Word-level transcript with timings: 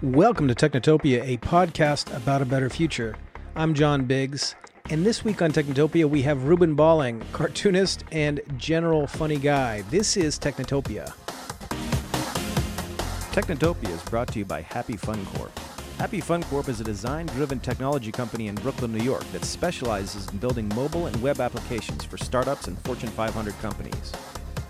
Welcome 0.00 0.46
to 0.46 0.54
Technotopia, 0.54 1.26
a 1.26 1.38
podcast 1.38 2.16
about 2.16 2.40
a 2.40 2.44
better 2.44 2.70
future. 2.70 3.16
I'm 3.56 3.74
John 3.74 4.04
Biggs, 4.04 4.54
and 4.90 5.04
this 5.04 5.24
week 5.24 5.42
on 5.42 5.50
Technotopia, 5.50 6.08
we 6.08 6.22
have 6.22 6.44
Ruben 6.44 6.76
Bolling, 6.76 7.20
cartoonist 7.32 8.04
and 8.12 8.40
general 8.56 9.08
funny 9.08 9.38
guy. 9.38 9.82
This 9.90 10.16
is 10.16 10.38
Technotopia. 10.38 11.12
Technotopia 13.32 13.88
is 13.88 14.00
brought 14.02 14.28
to 14.28 14.38
you 14.38 14.44
by 14.44 14.60
Happy 14.60 14.96
Fun 14.96 15.26
Corp. 15.34 15.58
Happy 15.98 16.20
Fun 16.20 16.44
Corp 16.44 16.68
is 16.68 16.80
a 16.80 16.84
design 16.84 17.26
driven 17.26 17.58
technology 17.58 18.12
company 18.12 18.46
in 18.46 18.54
Brooklyn, 18.54 18.92
New 18.96 19.02
York 19.02 19.24
that 19.32 19.44
specializes 19.44 20.28
in 20.28 20.38
building 20.38 20.68
mobile 20.76 21.06
and 21.06 21.20
web 21.20 21.40
applications 21.40 22.04
for 22.04 22.18
startups 22.18 22.68
and 22.68 22.78
Fortune 22.84 23.08
500 23.08 23.58
companies. 23.58 24.12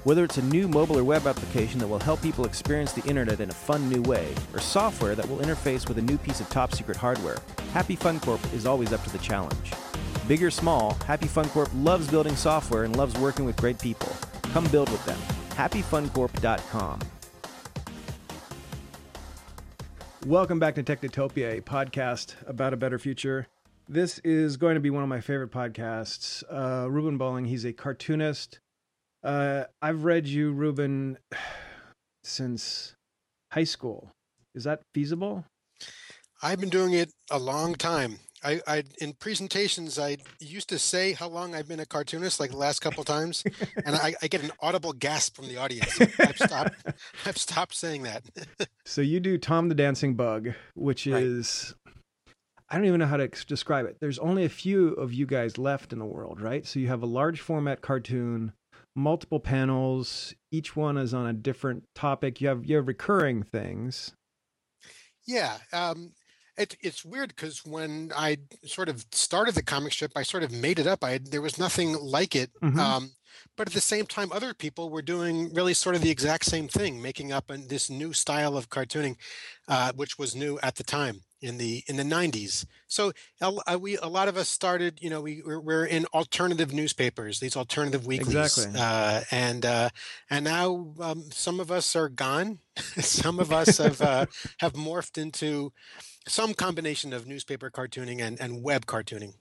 Whether 0.05 0.23
it's 0.23 0.39
a 0.39 0.43
new 0.43 0.69
mobile 0.69 0.97
or 0.97 1.03
web 1.03 1.27
application 1.27 1.81
that 1.81 1.89
will 1.89 1.99
help 1.99 2.23
people 2.23 2.45
experience 2.45 2.93
the 2.93 3.05
internet 3.05 3.41
in 3.41 3.51
a 3.51 3.53
fun 3.53 3.89
new 3.89 4.01
way, 4.03 4.33
or 4.55 4.61
software 4.61 5.17
that 5.17 5.29
will 5.29 5.39
interface 5.39 5.89
with 5.89 5.99
a 5.99 6.03
new 6.03 6.17
piece 6.19 6.39
of 6.41 6.49
top 6.49 6.73
secret 6.73 6.97
hardware, 6.97 7.39
Happy 7.73 7.97
Fun 7.97 8.21
Corp 8.21 8.41
is 8.55 8.65
always 8.65 8.93
up 8.93 9.03
to 9.03 9.11
the 9.11 9.19
challenge. 9.19 9.73
Big 10.29 10.41
or 10.41 10.53
small, 10.53 10.95
Happy 11.07 11.27
Fun 11.27 11.49
Corp 11.49 11.69
loves 11.75 12.09
building 12.09 12.37
software 12.37 12.85
and 12.85 12.97
loves 12.97 13.19
working 13.19 13.45
with 13.45 13.57
great 13.57 13.81
people. 13.81 14.13
Come 14.53 14.69
build 14.69 14.89
with 14.91 15.05
them. 15.05 15.19
HappyFunCorp.com. 15.51 17.01
Welcome 20.27 20.61
back 20.61 20.77
to 20.77 20.85
Technotopia, 20.85 21.59
a 21.59 21.61
podcast 21.61 22.37
about 22.47 22.73
a 22.73 22.77
better 22.77 23.01
future. 23.01 23.49
This 23.89 24.21
is 24.21 24.57
going 24.57 24.75
to 24.77 24.81
be 24.81 24.91
one 24.91 25.03
of 25.03 25.09
my 25.09 25.21
favorite 25.21 25.51
podcasts. 25.51 26.45
Uh, 26.49 26.89
Ruben 26.89 27.19
Bolling, 27.19 27.47
he's 27.47 27.65
a 27.65 27.73
cartoonist. 27.73 28.61
Uh, 29.23 29.65
I've 29.83 30.05
read 30.05 30.27
you, 30.27 30.53
Ruben, 30.53 31.19
since 32.23 32.95
high 33.53 33.65
school. 33.65 34.11
Is 34.55 34.65
that 34.65 34.81
feasible? 34.95 35.45
I've 36.43 36.61
been 36.61 36.69
doing 36.69 36.93
it 36.93 37.11
a 37.31 37.39
long 37.39 37.75
time. 37.75 38.19
I, 38.45 38.61
I 38.69 38.85
in 39.01 39.15
presentations 39.15 39.99
I 39.99 40.19
used 40.39 40.69
to 40.69 40.79
say 40.79 41.13
how 41.13 41.29
long 41.29 41.57
I've 41.57 41.67
been 41.67 41.81
a 41.81 41.87
cartoonist, 41.87 42.39
like 42.39 42.53
the 42.53 42.57
last 42.57 42.79
couple 42.81 43.03
times, 43.03 43.43
and 43.85 43.97
I, 43.97 44.15
I 44.23 44.29
get 44.29 44.45
an 44.45 44.53
audible 44.61 44.93
gasp 44.93 45.35
from 45.35 45.49
the 45.49 45.57
audience. 45.57 46.01
I've 46.21 46.39
stopped. 46.39 46.77
I've 47.27 47.37
stopped 47.37 47.75
saying 47.75 48.05
that. 48.05 48.23
so 48.87 49.01
you 49.01 49.19
do 49.19 49.39
Tom 49.39 49.69
the 49.69 49.75
Dancing 49.75 50.15
Bug, 50.15 50.51
which 50.77 51.09
Right. 51.09 51.21
is 51.21 51.75
I 52.71 52.77
don't 52.77 52.85
even 52.85 53.01
know 53.01 53.07
how 53.07 53.17
to 53.17 53.27
describe 53.27 53.87
it. 53.87 53.97
There's 54.01 54.21
only 54.21 54.45
a 54.45 54.49
few 54.49 54.91
of 54.91 55.13
you 55.13 55.27
guys 55.27 55.59
left 55.59 55.93
in 55.93 55.99
the 55.99 56.05
world, 56.05 56.41
right? 56.41 56.65
So 56.65 56.79
you 56.79 56.87
have 56.89 57.03
a 57.03 57.07
large 57.07 57.41
format 57.41 57.81
cartoon, 57.81 58.53
multiple 58.99 59.41
panels. 59.41 60.35
Each 60.51 60.77
one 60.77 60.99
is 60.99 61.15
on 61.15 61.27
a 61.27 61.33
different 61.33 61.85
topic. 61.95 62.41
You 62.41 62.49
have 62.49 62.67
you 62.67 62.77
have 62.77 62.89
recurring 62.89 63.43
things. 63.43 64.13
Yeah, 65.27 65.59
um, 65.73 66.13
it, 66.57 66.77
it's 66.81 67.05
weird 67.05 67.29
because 67.29 67.65
when 67.65 68.13
I 68.17 68.39
sort 68.65 68.89
of 68.89 69.05
started 69.13 69.55
the 69.55 69.63
comic 69.63 69.93
strip, 69.93 70.13
I 70.17 70.23
sort 70.23 70.43
of 70.43 70.51
made 70.51 70.79
it 70.79 70.87
up. 70.87 71.05
I 71.05 71.19
there 71.19 71.43
was 71.43 71.59
nothing 71.59 71.95
like 71.95 72.35
it. 72.35 72.51
Mhm. 72.63 72.79
Um, 72.79 73.11
but 73.57 73.69
at 73.69 73.75
the 73.75 73.81
same 73.81 74.07
time, 74.07 74.33
other 74.33 74.53
people 74.53 74.91
were 74.91 75.03
doing 75.03 75.53
really 75.55 75.75
sort 75.75 75.95
of 75.95 76.03
the 76.03 76.11
exact 76.11 76.45
same 76.45 76.67
thing, 76.67 77.01
making 77.01 77.33
up 77.33 77.51
an, 77.51 77.69
this 77.69 77.89
new 77.89 78.13
style 78.13 78.57
of 78.57 78.69
cartooning, 78.69 79.17
uh, 79.69 79.93
which 79.95 80.19
was 80.19 80.35
new 80.35 80.59
at 80.61 80.75
the 80.75 80.85
time 80.85 81.23
in 81.41 81.59
the 81.59 81.83
in 81.87 81.97
the 81.97 82.03
90s. 82.03 82.67
So 82.87 83.13
a, 83.41 83.53
uh, 83.67 83.79
we 83.79 83.97
a 83.99 84.07
lot 84.07 84.29
of 84.29 84.37
us 84.37 84.49
started, 84.49 84.99
you 85.01 85.11
know, 85.11 85.21
we 85.21 85.43
we're, 85.45 85.61
we're 85.61 85.85
in 85.85 86.07
alternative 86.07 86.73
newspapers, 86.73 87.41
these 87.41 87.57
alternative 87.57 88.07
weeklies, 88.07 88.59
Exactly. 88.59 88.81
uh, 88.81 89.23
and 89.31 89.65
uh, 89.65 89.91
and 90.31 90.45
now 90.45 90.95
um, 91.01 91.25
some 91.31 91.61
of 91.61 91.71
us 91.71 91.95
are 91.95 92.09
gone. 92.09 92.59
some 93.01 93.39
of 93.39 93.53
us 93.53 93.79
have 93.79 94.01
uh, 94.03 94.27
have 94.59 94.73
morphed 94.73 95.19
into 95.19 95.73
some 96.27 96.55
combination 96.55 97.13
of 97.13 97.27
newspaper 97.27 97.71
cartooning 97.71 98.21
and, 98.21 98.41
and 98.41 98.63
web 98.63 98.87
cartooning. 98.87 99.35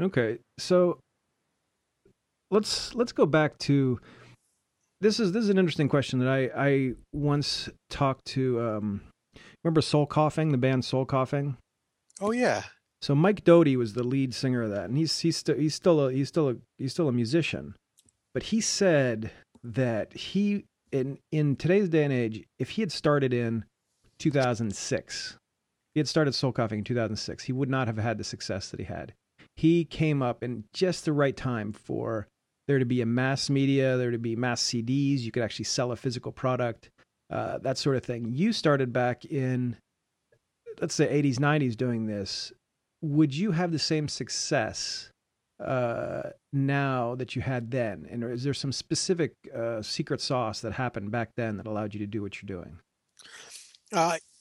Okay, 0.00 0.38
so 0.58 0.98
let's 2.50 2.94
let's 2.94 3.12
go 3.12 3.26
back 3.26 3.58
to 3.58 4.00
this 5.00 5.20
is 5.20 5.32
this 5.32 5.44
is 5.44 5.50
an 5.50 5.58
interesting 5.58 5.88
question 5.88 6.18
that 6.20 6.28
I 6.28 6.50
I 6.56 6.92
once 7.12 7.68
talked 7.88 8.24
to 8.26 8.60
um 8.60 9.00
remember 9.64 9.80
Soul 9.80 10.06
Coughing 10.06 10.52
the 10.52 10.58
band 10.58 10.84
Soul 10.84 11.04
Coughing? 11.04 11.56
Oh 12.20 12.32
yeah, 12.32 12.64
so 13.02 13.14
Mike 13.14 13.44
Doughty 13.44 13.76
was 13.76 13.94
the 13.94 14.02
lead 14.02 14.34
singer 14.34 14.62
of 14.62 14.70
that 14.70 14.84
and 14.84 14.96
he's 14.96 15.18
he's 15.20 15.36
still 15.36 15.56
he's 15.56 15.74
still 15.74 16.06
a, 16.06 16.12
he's 16.12 16.28
still 16.28 16.50
a 16.50 16.56
he's 16.78 16.92
still 16.92 17.08
a 17.08 17.12
musician. 17.12 17.74
But 18.34 18.44
he 18.44 18.60
said 18.60 19.30
that 19.64 20.12
he 20.12 20.66
in 20.92 21.18
in 21.32 21.56
today's 21.56 21.88
day 21.88 22.04
and 22.04 22.12
age 22.12 22.44
if 22.58 22.70
he 22.70 22.82
had 22.82 22.92
started 22.92 23.32
in 23.32 23.64
2006 24.18 25.36
he 25.94 26.00
had 26.00 26.08
started 26.08 26.34
Soul 26.34 26.52
Coughing 26.52 26.80
in 26.80 26.84
2006 26.84 27.44
he 27.44 27.52
would 27.52 27.70
not 27.70 27.86
have 27.86 27.98
had 27.98 28.18
the 28.18 28.24
success 28.24 28.68
that 28.70 28.80
he 28.80 28.86
had. 28.86 29.14
He 29.56 29.84
came 29.84 30.22
up 30.22 30.42
in 30.42 30.64
just 30.72 31.04
the 31.04 31.12
right 31.12 31.36
time 31.36 31.72
for 31.72 32.28
there 32.68 32.78
to 32.78 32.84
be 32.84 33.00
a 33.00 33.06
mass 33.06 33.50
media, 33.50 33.96
there 33.96 34.10
to 34.10 34.18
be 34.18 34.36
mass 34.36 34.62
CDs. 34.62 35.20
You 35.20 35.32
could 35.32 35.42
actually 35.42 35.64
sell 35.64 35.90
a 35.90 35.96
physical 35.96 36.32
product, 36.32 36.90
uh, 37.30 37.58
that 37.58 37.78
sort 37.78 37.96
of 37.96 38.04
thing. 38.04 38.26
You 38.28 38.52
started 38.52 38.92
back 38.92 39.24
in, 39.24 39.76
let's 40.80 40.94
say, 40.94 41.22
80s, 41.22 41.36
90s 41.36 41.76
doing 41.76 42.06
this. 42.06 42.52
Would 43.02 43.34
you 43.34 43.52
have 43.52 43.72
the 43.72 43.78
same 43.78 44.08
success 44.08 45.10
uh, 45.64 46.30
now 46.52 47.14
that 47.14 47.36
you 47.36 47.42
had 47.42 47.70
then? 47.70 48.06
And 48.10 48.24
is 48.24 48.42
there 48.42 48.54
some 48.54 48.72
specific 48.72 49.34
uh, 49.56 49.80
secret 49.82 50.20
sauce 50.20 50.60
that 50.60 50.72
happened 50.72 51.10
back 51.10 51.30
then 51.36 51.56
that 51.56 51.66
allowed 51.66 51.94
you 51.94 52.00
to 52.00 52.06
do 52.06 52.20
what 52.22 52.42
you're 52.42 52.62
doing? 52.62 52.78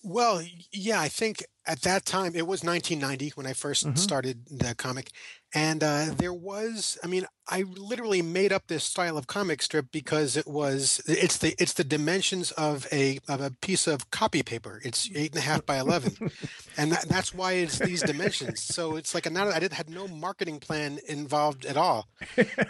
Well, 0.02 0.42
yeah, 0.72 1.02
I 1.02 1.10
think 1.10 1.44
at 1.68 1.82
that 1.82 2.06
time 2.06 2.34
it 2.34 2.48
was 2.48 2.64
1990 2.64 3.32
when 3.36 3.46
I 3.46 3.54
1st 3.54 3.86
Mhm. 3.88 3.98
started 3.98 4.46
the 4.50 4.74
comic, 4.74 5.12
and 5.54 5.84
uh, 5.84 6.14
there 6.16 6.34
was, 6.34 6.98
I 7.04 7.08
mean, 7.08 7.26
I 7.50 7.64
literally 7.64 8.22
made 8.22 8.54
up 8.54 8.68
this 8.68 8.84
style 8.86 9.18
of 9.18 9.28
comic 9.28 9.62
strip 9.62 9.88
because 9.92 10.38
it 10.38 10.48
was, 10.48 11.02
it's 11.06 11.38
the 11.38 11.54
it's 11.60 11.74
the 11.74 11.84
dimensions 11.84 12.52
of 12.54 12.88
a 12.94 13.20
of 13.28 13.42
a 13.42 13.52
piece 13.62 13.88
of 13.88 14.10
copy 14.10 14.42
paper. 14.42 14.80
It's 14.86 15.10
eight 15.14 15.32
and 15.32 15.40
a 15.40 15.42
half 15.42 15.66
by 15.66 15.78
11, 15.80 16.18
and 16.78 16.92
that, 16.94 17.10
that's 17.10 17.34
why 17.34 17.54
it's 17.54 17.80
these 17.81 18.02
dimensions. 18.02 18.62
So 18.64 18.96
it's 18.96 19.14
like 19.14 19.26
a, 19.26 19.30
not, 19.30 19.50
I 19.54 19.60
did 19.60 19.74
had 19.74 19.90
no 19.90 20.08
marketing 20.08 20.60
plan 20.62 21.00
involved 21.08 21.66
at 21.66 21.76
all, 21.76 22.08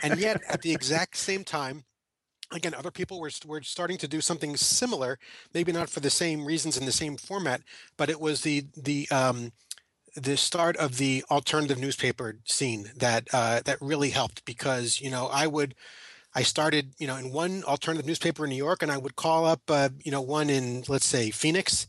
and 0.02 0.18
yet 0.18 0.42
at 0.50 0.62
the 0.64 0.72
exact 0.72 1.16
same 1.18 1.44
time. 1.44 1.84
Again, 2.52 2.74
other 2.74 2.92
people 2.92 3.20
were, 3.20 3.30
were 3.46 3.62
starting 3.62 3.98
to 4.00 4.08
do 4.08 4.22
something 4.22 4.58
similar, 4.58 5.20
maybe 5.54 5.72
not 5.72 5.90
for 5.90 6.00
the 6.00 6.10
same 6.10 6.46
reasons 6.46 6.78
in 6.78 6.86
the 6.86 6.92
same 6.92 7.16
format, 7.16 7.62
but 7.96 8.10
it 8.10 8.20
was 8.20 8.42
the 8.42 8.66
the 8.76 9.08
um, 9.10 9.52
the 10.16 10.38
start 10.38 10.76
of 10.78 10.98
the 10.98 11.24
alternative 11.30 11.78
newspaper 11.78 12.38
scene 12.46 12.92
that 12.96 13.28
uh, 13.34 13.62
that 13.66 13.82
really 13.82 14.10
helped 14.10 14.46
because 14.46 15.00
you 15.00 15.10
know 15.10 15.28
I 15.28 15.48
would 15.48 15.76
I 16.34 16.44
started 16.44 16.94
you 16.98 17.08
know 17.08 17.16
in 17.18 17.32
one 17.32 17.64
alternative 17.64 18.06
newspaper 18.06 18.44
in 18.46 18.50
New 18.50 18.56
York 18.56 18.82
and 18.82 18.92
I 18.92 18.98
would 18.98 19.16
call 19.16 19.46
up 19.46 19.62
uh, 19.70 19.90
you 20.04 20.12
know 20.12 20.22
one 20.22 20.50
in 20.50 20.84
let's 20.88 21.06
say 21.06 21.30
Phoenix 21.32 21.88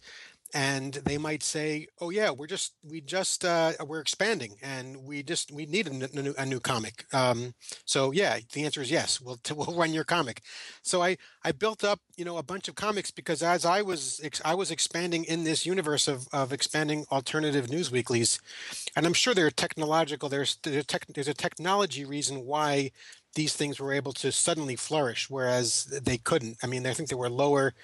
and 0.54 0.94
they 0.94 1.18
might 1.18 1.42
say 1.42 1.86
oh 2.00 2.10
yeah 2.10 2.30
we're 2.30 2.46
just 2.46 2.74
we 2.82 3.00
just 3.00 3.44
uh, 3.44 3.72
we're 3.86 4.00
expanding 4.00 4.56
and 4.62 4.96
we 5.04 5.22
just 5.22 5.50
we 5.52 5.66
need 5.66 5.86
a, 5.86 5.90
new, 5.90 6.34
a 6.38 6.46
new 6.46 6.60
comic 6.60 7.04
um, 7.14 7.54
so 7.84 8.12
yeah 8.12 8.38
the 8.52 8.64
answer 8.64 8.82
is 8.82 8.90
yes 8.90 9.20
we'll 9.20 9.38
we'll 9.54 9.76
run 9.76 9.92
your 9.92 10.04
comic 10.04 10.42
so 10.82 11.02
I 11.02 11.16
I 11.42 11.52
built 11.52 11.84
up, 11.84 12.00
you 12.16 12.24
know, 12.24 12.36
a 12.36 12.42
bunch 12.42 12.68
of 12.68 12.74
comics 12.74 13.10
because 13.10 13.42
as 13.42 13.64
I 13.64 13.82
was 13.82 14.20
ex- 14.22 14.42
I 14.44 14.54
was 14.54 14.70
expanding 14.70 15.24
in 15.24 15.44
this 15.44 15.64
universe 15.64 16.08
of 16.08 16.28
of 16.32 16.52
expanding 16.52 17.06
alternative 17.10 17.70
news 17.70 17.90
weeklies, 17.90 18.40
and 18.96 19.06
I'm 19.06 19.14
sure 19.14 19.34
there 19.34 19.46
are 19.46 19.50
technological 19.50 20.28
there's 20.28 20.56
there's, 20.62 20.86
tech, 20.86 21.06
there's 21.06 21.28
a 21.28 21.34
technology 21.34 22.04
reason 22.04 22.44
why 22.46 22.90
these 23.34 23.54
things 23.54 23.78
were 23.78 23.92
able 23.92 24.12
to 24.14 24.32
suddenly 24.32 24.76
flourish, 24.76 25.30
whereas 25.30 25.84
they 25.84 26.18
couldn't. 26.18 26.58
I 26.62 26.66
mean, 26.66 26.86
I 26.86 26.92
think 26.92 27.08
there 27.08 27.18
were 27.18 27.30
lower. 27.30 27.74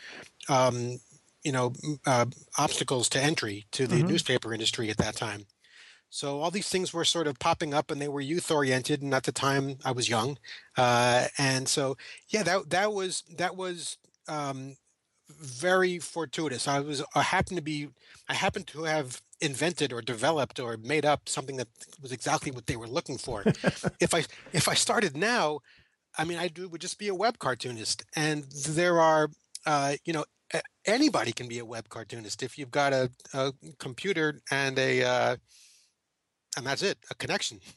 Um, 0.48 0.98
you 1.46 1.52
know, 1.52 1.72
uh, 2.06 2.26
obstacles 2.58 3.08
to 3.10 3.22
entry 3.22 3.66
to 3.72 3.86
the 3.86 4.02
Mhm. 4.02 4.08
newspaper 4.10 4.52
industry 4.52 4.90
at 4.90 4.98
that 4.98 5.16
time. 5.16 5.46
So 6.10 6.40
all 6.40 6.50
these 6.50 6.68
things 6.68 6.92
were 6.92 7.04
sort 7.04 7.26
of 7.28 7.38
popping 7.38 7.74
up, 7.74 7.90
and 7.90 8.00
they 8.00 8.08
were 8.08 8.20
youth 8.20 8.50
oriented. 8.50 9.02
And 9.02 9.14
at 9.14 9.24
the 9.24 9.32
time, 9.32 9.78
I 9.84 9.92
was 9.92 10.08
young, 10.08 10.38
uh, 10.76 11.28
and 11.38 11.68
so 11.68 11.96
yeah, 12.28 12.42
that 12.44 12.70
that 12.70 12.92
was 12.92 13.22
that 13.38 13.56
was 13.56 13.98
um, 14.28 14.76
very 15.28 15.98
fortuitous. 15.98 16.68
I 16.68 16.80
was 16.80 17.02
I 17.14 17.22
happened 17.22 17.58
to 17.58 17.62
be 17.62 17.88
I 18.28 18.34
happened 18.34 18.68
to 18.68 18.84
have 18.84 19.22
invented 19.40 19.92
or 19.92 20.02
developed 20.02 20.60
or 20.60 20.76
made 20.78 21.04
up 21.04 21.28
something 21.28 21.56
that 21.58 21.68
was 22.02 22.12
exactly 22.12 22.52
what 22.52 22.66
they 22.66 22.76
were 22.76 22.88
looking 22.88 23.18
for. 23.18 23.46
if 24.00 24.14
I 24.14 24.24
if 24.52 24.68
I 24.68 24.74
started 24.74 25.16
now, 25.16 25.60
I 26.18 26.24
mean, 26.24 26.38
I 26.38 26.48
do 26.48 26.68
would 26.68 26.80
just 26.80 26.98
be 26.98 27.08
a 27.08 27.14
web 27.14 27.38
cartoonist, 27.38 28.04
and 28.16 28.44
there 28.44 29.00
are 29.00 29.30
uh, 29.66 29.96
you 30.04 30.12
know 30.12 30.24
anybody 30.86 31.32
can 31.32 31.48
be 31.48 31.58
a 31.58 31.64
web 31.64 31.88
cartoonist 31.88 32.42
if 32.42 32.58
you've 32.58 32.70
got 32.70 32.92
a, 32.92 33.10
a 33.34 33.52
computer 33.78 34.40
and 34.50 34.78
a 34.78 35.02
uh, 35.02 35.36
and 36.56 36.66
that's 36.66 36.82
it, 36.82 36.98
a 37.10 37.14
connection. 37.14 37.60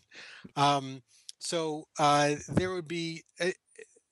Um, 0.55 1.01
so 1.39 1.87
uh, 1.99 2.35
there 2.47 2.71
would 2.71 2.87
be 2.87 3.23
uh, 3.39 3.51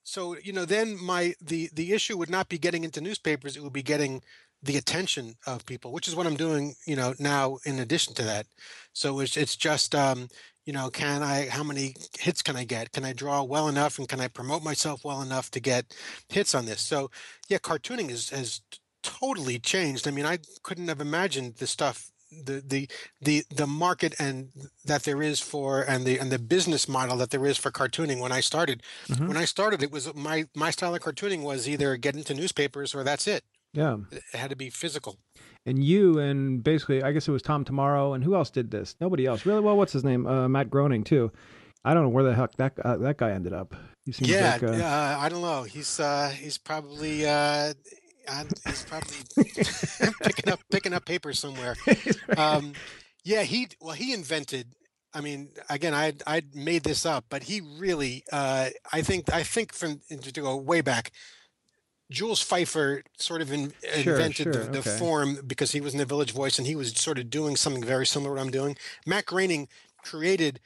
so 0.04 0.38
you 0.38 0.54
know 0.54 0.66
then 0.66 0.98
my 1.02 1.34
the 1.42 1.70
the 1.74 1.94
issue 1.94 2.18
would 2.18 2.30
not 2.30 2.48
be 2.48 2.58
getting 2.58 2.84
into 2.84 3.02
newspapers; 3.02 3.58
it 3.58 3.64
would 3.64 3.74
be 3.74 3.84
getting 3.84 4.22
the 4.62 4.78
attention 4.78 5.36
of 5.46 5.66
people, 5.66 5.92
which 5.92 6.08
is 6.08 6.16
what 6.16 6.28
I'm 6.28 6.36
doing, 6.38 6.76
you 6.86 6.96
know, 6.96 7.14
now 7.20 7.58
in 7.66 7.80
addition 7.80 8.14
to 8.16 8.24
that. 8.24 8.48
So 8.94 9.20
it's 9.20 9.38
it's 9.38 9.56
just 9.56 9.94
um, 9.96 10.28
you 10.66 10.74
know, 10.74 10.90
can 10.90 11.24
I 11.24 11.48
how 11.50 11.64
many 11.64 11.96
hits 12.20 12.42
can 12.42 12.56
I 12.56 12.64
get? 12.66 12.92
Can 12.92 13.06
I 13.06 13.14
draw 13.14 13.44
well 13.44 13.68
enough 13.68 13.98
and 14.00 14.08
can 14.10 14.20
I 14.20 14.28
promote 14.28 14.64
myself 14.64 15.04
well 15.06 15.22
enough 15.22 15.52
to 15.52 15.60
get 15.60 15.96
hits 16.30 16.56
on 16.56 16.66
this? 16.66 16.82
So 16.82 17.10
yeah, 17.50 17.60
cartooning 17.60 18.10
is 18.10 18.30
has 18.32 18.62
totally 19.04 19.60
changed. 19.60 20.08
I 20.08 20.12
mean, 20.12 20.26
I 20.26 20.40
couldn't 20.64 20.88
have 20.88 21.02
imagined 21.02 21.56
the 21.56 21.68
stuff 21.68 22.12
the 22.30 22.62
the 22.66 22.90
the 23.22 23.44
the 23.50 23.68
market 23.68 24.14
and 24.20 24.52
that 24.84 25.04
there 25.04 25.22
is 25.22 25.40
for 25.40 25.82
and 25.82 26.06
the 26.06 26.20
and 26.20 26.32
the 26.32 26.40
business 26.40 26.88
model 26.90 27.16
that 27.18 27.30
there 27.30 27.46
is 27.46 27.58
for 27.58 27.72
cartooning 27.72 28.20
when 28.20 28.32
I 28.34 28.42
started. 28.42 28.84
Mhm. 29.10 29.28
When 29.28 29.38
I 29.38 29.46
started, 29.46 29.82
it 29.84 29.92
was 29.92 30.14
my 30.14 30.46
my 30.56 30.72
style 30.72 30.94
of 30.96 31.02
cartooning 31.02 31.44
was 31.44 31.70
either 31.70 31.96
get 31.98 32.16
into 32.16 32.34
newspapers 32.34 32.94
or 32.94 33.04
that's 33.04 33.28
it. 33.28 33.44
Yeah. 33.78 33.98
It 34.12 34.24
had 34.34 34.50
to 34.50 34.56
be 34.56 34.72
physical. 34.72 35.20
And 35.68 35.84
you 35.84 36.18
and 36.18 36.64
basically, 36.64 37.04
I 37.04 37.12
guess 37.12 37.28
it 37.28 37.32
was 37.32 37.44
Tom 37.44 37.64
Tomorrow, 37.64 38.14
and 38.14 38.24
who 38.24 38.34
else 38.34 38.50
did 38.50 38.72
this? 38.72 38.96
Nobody 39.00 39.28
else, 39.28 39.46
really. 39.46 39.62
Well, 39.62 39.78
what's 39.78 39.94
his 39.94 40.04
name? 40.04 40.26
Uh, 40.26 40.48
Matt 40.48 40.72
Groening 40.72 41.04
too. 41.04 41.32
I 41.86 41.94
don't 41.94 42.04
know 42.04 42.10
where 42.10 42.24
the 42.24 42.34
heck 42.34 42.56
that 42.56 42.74
uh, 42.84 42.98
that 42.98 43.18
guy 43.18 43.32
ended 43.32 43.54
up. 43.54 43.76
He 44.06 44.14
seems 44.14 44.32
Yeah, 44.32 44.58
like 44.60 44.64
uh, 44.64 45.18
I 45.20 45.30
don't 45.30 45.42
know. 45.42 45.64
He's 45.64 46.00
uh, 46.00 46.30
he's 46.30 46.58
probably 46.58 47.28
uh, 47.28 47.74
he's 48.66 48.84
probably 48.84 49.18
picking 50.24 50.52
up 50.52 50.60
picking 50.72 50.94
up 50.94 51.06
paper 51.06 51.34
somewhere. 51.34 51.76
Um, 52.38 52.74
yeah, 53.24 53.44
he 53.44 53.68
well 53.80 53.94
he 53.94 54.14
invented. 54.14 54.68
I 55.14 55.22
mean, 55.22 55.50
again, 55.70 55.94
I 55.94 56.14
I 56.26 56.42
made 56.54 56.84
this 56.84 57.06
up, 57.06 57.26
but 57.30 57.44
he 57.44 57.62
really 57.80 58.24
uh, 58.32 58.70
I 58.92 59.02
think 59.02 59.32
I 59.32 59.44
think 59.44 59.74
from 59.74 60.02
to 60.10 60.42
go 60.42 60.56
way 60.58 60.82
back. 60.82 61.12
Jules 62.10 62.44
Feiffer 62.44 63.04
sort 63.18 63.42
of 63.42 63.52
in, 63.52 63.74
Sure, 64.02 64.16
invented 64.16 64.44
sure, 64.46 64.54
the, 64.54 64.72
the 64.72 64.80
okay. 64.80 64.98
form 64.98 65.40
because 65.46 65.72
he 65.72 65.82
was 65.82 65.94
in 65.94 66.00
the 66.00 66.06
Village 66.06 66.32
Voice 66.32 66.58
and 66.58 66.68
he 66.68 66.76
was 66.76 66.92
sort 66.94 67.20
of 67.20 67.30
doing 67.30 67.56
something 67.56 67.84
very 67.84 68.06
similar 68.06 68.32
to 68.32 68.36
what 68.36 68.46
I'm 68.46 68.52
doing. 68.52 68.78
Matt 69.06 69.26
Groening 69.26 69.68
created 70.04 70.60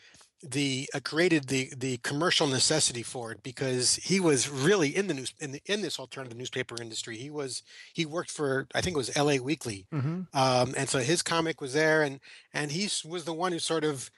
the 0.44 0.90
uh, 0.94 1.00
created 1.04 1.48
the 1.48 1.72
the 1.78 1.98
commercial 1.98 2.48
necessity 2.48 3.04
for 3.04 3.32
it 3.32 3.44
because 3.44 3.96
he 3.98 4.20
was 4.20 4.50
really 4.50 4.96
in 4.96 5.08
the 5.08 5.14
news 5.14 5.34
in 5.40 5.52
the 5.52 5.62
in 5.66 5.82
this 5.82 6.00
alternative 6.00 6.38
newspaper 6.38 6.82
industry. 6.82 7.18
He 7.18 7.30
was 7.30 7.62
he 7.94 8.06
worked 8.06 8.32
for 8.32 8.68
I 8.74 8.82
think 8.82 8.96
it 8.96 8.98
was 8.98 9.16
L.A. 9.16 9.40
Weekly, 9.40 9.86
mhm. 9.94 10.28
um, 10.34 10.74
and 10.76 10.90
so 10.90 11.00
his 11.00 11.22
comic 11.22 11.62
was 11.62 11.74
there, 11.74 12.02
and 12.02 12.20
and 12.54 12.72
he 12.72 12.90
was 13.08 13.26
the 13.26 13.34
one 13.34 13.52
who 13.52 13.60
sort 13.60 13.84
of 13.84 14.10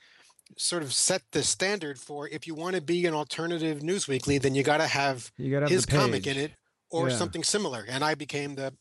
sort 0.55 0.83
of 0.83 0.93
set 0.93 1.23
the 1.31 1.43
standard 1.43 1.99
for 1.99 2.29
if 2.29 2.47
you 2.47 2.55
want 2.55 2.75
to 2.75 2.81
be 2.81 3.05
an 3.05 3.13
alternative 3.13 3.83
news 3.83 4.07
weekly, 4.07 4.37
then 4.37 4.55
you 4.55 4.63
got 4.63 4.77
to 4.77 4.87
have 4.87 5.31
You 5.37 5.51
got 5.51 5.59
to 5.59 5.65
have 5.65 5.71
his 5.71 5.85
comic 5.85 6.25
in 6.25 6.37
it 6.37 6.51
or 6.93 7.09
Yeah. 7.09 7.15
something 7.15 7.43
similar. 7.43 7.85
And 7.89 8.03
I 8.03 8.15
became 8.15 8.55
the 8.55 8.73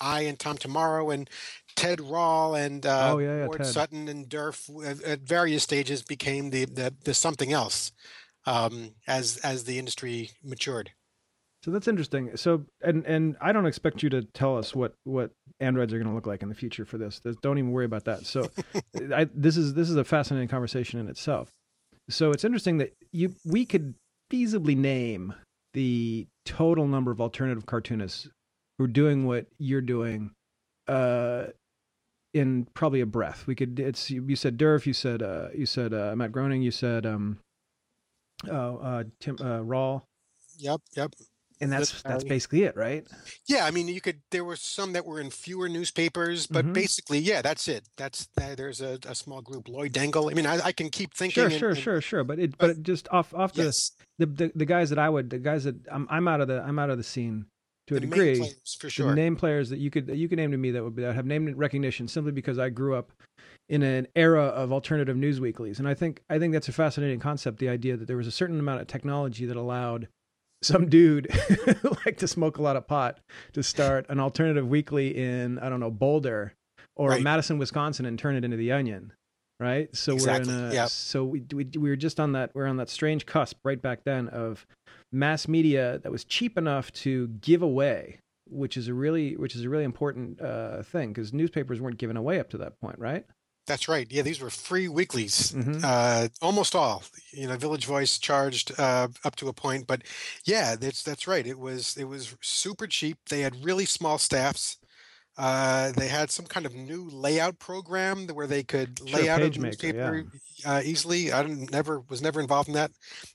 I 0.00 0.22
and 0.22 0.38
Tom 0.38 0.56
Tomorrow 0.58 1.10
and 1.10 1.28
Ted 1.76 2.00
Rall 2.00 2.54
and 2.54 2.84
uh, 2.84 3.12
Oh, 3.14 3.18
yeah, 3.18 3.36
yeah, 3.36 3.46
Ward 3.46 3.58
Ted. 3.58 3.66
Sutton 3.66 4.08
and 4.08 4.28
Derf 4.28 4.68
at, 4.84 5.02
at 5.02 5.20
various 5.20 5.62
stages 5.62 6.02
became 6.02 6.50
the 6.50 6.64
the, 6.64 6.94
the 7.04 7.14
something 7.14 7.52
else 7.52 7.92
um, 8.46 8.94
as 9.06 9.36
as 9.38 9.64
the 9.64 9.78
industry 9.78 10.30
matured. 10.42 10.90
So 11.62 11.70
that's 11.70 11.86
interesting. 11.88 12.36
So 12.36 12.64
and 12.82 13.04
and 13.06 13.36
I 13.40 13.52
don't 13.52 13.66
expect 13.66 14.02
you 14.02 14.08
to 14.10 14.22
tell 14.22 14.56
us 14.56 14.74
what 14.74 14.94
what 15.04 15.30
androids 15.60 15.92
are 15.92 15.98
going 15.98 16.08
to 16.08 16.14
look 16.14 16.26
like 16.26 16.42
in 16.42 16.48
the 16.48 16.54
future 16.54 16.86
for 16.86 16.96
this. 16.96 17.20
Don't 17.42 17.58
even 17.58 17.70
worry 17.70 17.84
about 17.84 18.04
that. 18.06 18.24
So 18.24 18.50
I, 19.14 19.28
this 19.34 19.58
is 19.58 19.74
this 19.74 19.90
is 19.90 19.96
a 19.96 20.04
fascinating 20.04 20.48
conversation 20.48 20.98
in 20.98 21.08
itself. 21.08 21.50
So 22.08 22.32
it's 22.32 22.44
interesting 22.44 22.78
that 22.78 22.94
you 23.12 23.34
we 23.44 23.66
could 23.66 23.94
feasibly 24.32 24.76
name 24.76 25.34
the 25.74 26.26
total 26.50 26.88
number 26.88 27.12
of 27.12 27.20
alternative 27.20 27.64
cartoonists 27.64 28.28
who 28.76 28.84
are 28.84 28.88
doing 28.88 29.24
what 29.24 29.46
you're 29.58 29.80
doing 29.80 30.32
uh 30.88 31.44
in 32.32 32.66
probably 32.74 33.00
a 33.00 33.06
breath. 33.06 33.46
We 33.46 33.54
could 33.54 33.78
it's 33.78 34.10
you 34.10 34.36
said 34.36 34.58
Derf, 34.58 34.84
you 34.84 34.92
said 34.92 35.22
uh 35.22 35.48
you 35.54 35.66
said 35.66 35.94
uh 35.94 36.14
Matt 36.16 36.32
Groening, 36.32 36.62
you 36.62 36.72
said 36.72 37.06
um 37.06 37.38
uh, 38.48 38.74
uh 38.74 39.04
Tim 39.20 39.36
uh 39.40 39.60
Rall 39.60 40.04
Yep, 40.58 40.80
yep. 40.96 41.14
And 41.60 41.70
that's 41.72 41.90
That's 41.90 42.02
that's 42.02 42.24
basically 42.24 42.62
it, 42.64 42.76
right? 42.76 43.06
Yeah, 43.46 43.64
I 43.66 43.70
mean, 43.70 43.88
you 43.88 44.00
could. 44.00 44.20
There 44.30 44.44
were 44.44 44.56
some 44.56 44.92
that 44.94 45.04
were 45.04 45.20
in 45.20 45.30
fewer 45.30 45.68
newspapers, 45.68 46.46
but 46.46 46.64
Mhm. 46.66 46.72
basically, 46.72 47.18
yeah, 47.18 47.42
that's 47.42 47.68
it. 47.68 47.84
That's 47.96 48.28
that, 48.36 48.56
there's 48.56 48.80
a, 48.80 48.98
a 49.06 49.14
small 49.14 49.42
group. 49.42 49.68
Lloyd 49.68 49.92
Dangle. 49.92 50.30
I 50.30 50.34
mean, 50.34 50.46
I, 50.46 50.58
I 50.66 50.72
can 50.72 50.88
keep 50.90 51.14
thinking. 51.14 51.34
Sure, 51.42 51.46
and- 51.50 51.54
sure, 51.58 51.68
and- 51.70 51.78
sure, 51.78 52.00
sure. 52.00 52.24
But 52.24 52.38
it, 52.38 52.56
but 52.58 52.68
but- 52.76 52.82
just 52.82 53.08
off, 53.10 53.34
off 53.34 53.52
the, 53.52 53.64
Yes, 53.64 53.92
the, 54.18 54.26
the 54.26 54.52
the 54.54 54.64
guys 54.66 54.90
that 54.90 54.98
I 54.98 55.08
would, 55.08 55.30
the 55.30 55.38
guys 55.38 55.64
that 55.64 55.76
I'm, 55.90 56.06
I'm 56.10 56.26
out 56.28 56.40
of 56.40 56.48
the, 56.48 56.62
I'm 56.62 56.78
out 56.78 56.90
of 56.90 56.96
the 56.98 57.04
scene 57.04 57.46
to 57.88 57.96
a 57.96 58.00
the 58.00 58.06
main 58.06 58.10
degree. 58.10 58.38
players 58.38 58.76
for 58.78 58.86
The 58.86 58.90
sure. 58.90 59.14
name 59.14 59.36
players 59.36 59.68
that 59.70 59.78
you 59.78 59.90
could, 59.90 60.06
that 60.06 60.16
you 60.16 60.28
could 60.28 60.38
name 60.38 60.52
to 60.52 60.58
me 60.58 60.70
that 60.72 60.82
would 60.84 60.94
be, 60.94 61.02
that 61.02 61.14
have 61.14 61.26
name 61.26 61.52
recognition 61.56 62.06
simply 62.08 62.32
because 62.32 62.58
I 62.58 62.68
grew 62.70 62.94
up 62.94 63.10
in 63.68 63.82
an 63.82 64.06
era 64.16 64.44
of 64.46 64.72
alternative 64.72 65.16
news 65.16 65.40
weeklies, 65.40 65.78
and 65.78 65.86
I 65.88 65.94
think, 65.94 66.22
I 66.28 66.38
think 66.38 66.52
that's 66.52 66.68
a 66.68 66.72
fascinating 66.72 67.20
concept. 67.20 67.58
The 67.58 67.68
idea 67.68 67.96
that 67.96 68.06
there 68.06 68.16
was 68.16 68.26
a 68.26 68.30
certain 68.32 68.58
amount 68.58 68.80
of 68.80 68.86
technology 68.88 69.46
that 69.46 69.56
allowed 69.56 70.08
some 70.62 70.88
dude 70.88 71.30
who 71.32 71.90
liked 72.04 72.20
to 72.20 72.28
smoke 72.28 72.58
a 72.58 72.62
lot 72.62 72.76
of 72.76 72.86
pot 72.86 73.20
to 73.52 73.62
start 73.62 74.06
an 74.08 74.20
alternative 74.20 74.68
weekly 74.68 75.16
in, 75.16 75.58
I 75.58 75.68
don't 75.68 75.80
know, 75.80 75.90
Boulder 75.90 76.54
or 76.96 77.10
Right. 77.10 77.22
Madison, 77.22 77.58
Wisconsin, 77.58 78.04
and 78.06 78.18
turn 78.18 78.36
it 78.36 78.44
into 78.44 78.56
the 78.56 78.72
Onion. 78.72 79.12
Right. 79.58 79.94
So 79.94 80.14
Exactly, 80.14 80.52
we're 80.54 80.58
in 80.58 80.70
a, 80.70 80.74
yep. 80.74 80.88
so 80.88 81.24
we, 81.24 81.44
we, 81.52 81.64
we 81.76 81.90
were 81.90 81.96
just 81.96 82.18
on 82.18 82.32
that, 82.32 82.50
we're 82.54 82.66
on 82.66 82.78
that 82.78 82.88
strange 82.88 83.26
cusp 83.26 83.58
right 83.62 83.80
back 83.80 84.04
then 84.04 84.28
of 84.28 84.66
mass 85.12 85.46
media 85.48 85.98
that 86.02 86.10
was 86.10 86.24
cheap 86.24 86.56
enough 86.56 86.90
to 86.92 87.28
give 87.28 87.60
away, 87.60 88.20
which 88.48 88.76
is 88.78 88.88
a 88.88 88.94
really, 88.94 89.36
which 89.36 89.54
is 89.54 89.64
a 89.64 89.68
really 89.68 89.84
important 89.84 90.40
uh, 90.40 90.82
thing 90.82 91.12
because 91.12 91.34
newspapers 91.34 91.78
weren't 91.80 91.98
given 91.98 92.16
away 92.16 92.40
up 92.40 92.48
to 92.50 92.58
that 92.58 92.80
point. 92.80 92.98
Right. 92.98 93.26
That's 93.70 93.88
right. 93.88 94.06
Yeah, 94.10 94.22
these 94.22 94.40
were 94.40 94.50
free 94.50 94.88
weeklies. 94.88 95.52
Mhm. 95.52 95.80
Uh, 95.84 96.28
almost 96.42 96.74
all. 96.74 97.04
You 97.32 97.46
know, 97.48 97.56
Village 97.56 97.86
Voice 97.86 98.18
charged 98.18 98.72
uh, 98.78 99.06
up 99.24 99.36
to 99.36 99.46
a 99.48 99.52
point, 99.52 99.86
but 99.86 100.02
yeah, 100.44 100.74
that's 100.74 101.02
that's 101.04 101.26
right. 101.28 101.46
It 101.46 101.58
was 101.58 101.96
it 101.96 102.04
was 102.04 102.34
super 102.42 102.86
cheap. 102.88 103.18
They 103.28 103.40
had 103.42 103.64
really 103.64 103.86
small 103.86 104.18
staffs. 104.18 104.76
Uh, 105.38 105.92
they 105.92 106.08
had 106.08 106.30
some 106.30 106.44
kind 106.46 106.66
of 106.66 106.74
new 106.74 107.08
layout 107.08 107.58
program 107.60 108.26
where 108.28 108.48
they 108.48 108.62
could 108.64 109.00
lay 109.12 109.28
out 109.28 109.40
a 109.40 109.48
newspaper 109.48 110.26
uh, 110.66 110.82
easily. 110.84 111.32
I 111.32 111.42
didn't, 111.44 111.70
never 111.70 112.00
was 112.10 112.20
never 112.20 112.40
involved 112.40 112.68
in 112.68 112.74
that. 112.74 112.90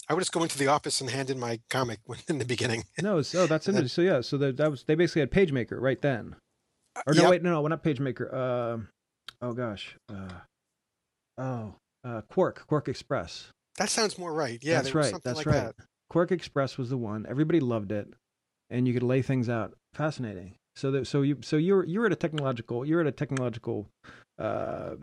I 0.09 0.13
would 0.13 0.19
just 0.21 0.33
go 0.33 0.43
into 0.43 0.57
the 0.57 0.67
office 0.67 0.99
and 1.01 1.09
hand 1.09 1.29
in 1.29 1.39
my 1.39 1.61
comic 1.69 1.99
in 2.27 2.37
the 2.39 2.45
beginning. 2.45 2.83
No, 3.01 3.21
so 3.21 3.47
that's 3.51 3.65
then- 3.65 3.75
interesting. 3.75 4.05
So 4.05 4.13
yeah, 4.13 4.21
so 4.21 4.37
that, 4.37 4.57
that 4.57 4.69
was 4.69 4.83
they 4.83 4.95
basically 4.95 5.21
had 5.21 5.31
PageMaker 5.31 5.79
right 5.79 6.01
then. 6.01 6.35
Or 7.07 7.13
no, 7.13 7.23
Yep. 7.23 7.31
wait, 7.31 7.43
no, 7.43 7.51
no, 7.51 7.67
not 7.67 7.83
PageMaker. 7.83 8.33
Uh, 8.33 8.77
oh 9.41 9.53
gosh, 9.53 9.95
uh, 10.09 10.29
oh, 11.37 11.75
uh, 12.03 12.21
Quark, 12.21 12.65
QuarkXPress. 12.69 13.51
That 13.77 13.89
sounds 13.89 14.17
more 14.17 14.33
right. 14.33 14.59
Yeah, 14.61 14.81
that's 14.81 14.95
right. 14.95 15.13
That's 15.23 15.37
like 15.37 15.45
right. 15.45 15.65
that. 15.65 15.75
QuarkXPress 16.11 16.77
was 16.77 16.89
the 16.89 16.97
one. 16.97 17.25
Everybody 17.27 17.59
loved 17.59 17.91
it, 17.91 18.07
and 18.69 18.87
you 18.87 18.93
could 18.93 19.03
lay 19.03 19.21
things 19.21 19.49
out. 19.49 19.73
Fascinating. 19.93 20.55
So 20.75 20.91
that 20.91 21.07
so 21.07 21.21
you 21.21 21.37
so 21.41 21.57
you're 21.57 21.85
you're 21.85 22.05
at 22.05 22.11
a 22.11 22.17
technological 22.17 22.85
you're 22.85 23.01
at 23.01 23.07
a 23.07 23.11
technological, 23.11 23.87
uh, 24.37 24.95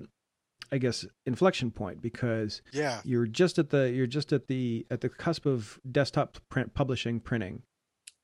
I 0.71 0.79
guess 0.79 1.07
inflection 1.27 1.71
point 1.71 2.03
because 2.03 2.63
Yeah, 2.73 3.01
you're 3.05 3.27
just 3.27 3.59
at 3.59 3.71
the 3.71 3.91
you're 3.91 4.07
just 4.07 4.33
at 4.33 4.49
the 4.49 4.87
at 4.91 5.01
the 5.01 5.09
cusp 5.09 5.47
of 5.47 5.81
desktop 5.91 6.39
print 6.51 6.75
publishing 6.75 7.21
printing, 7.21 7.63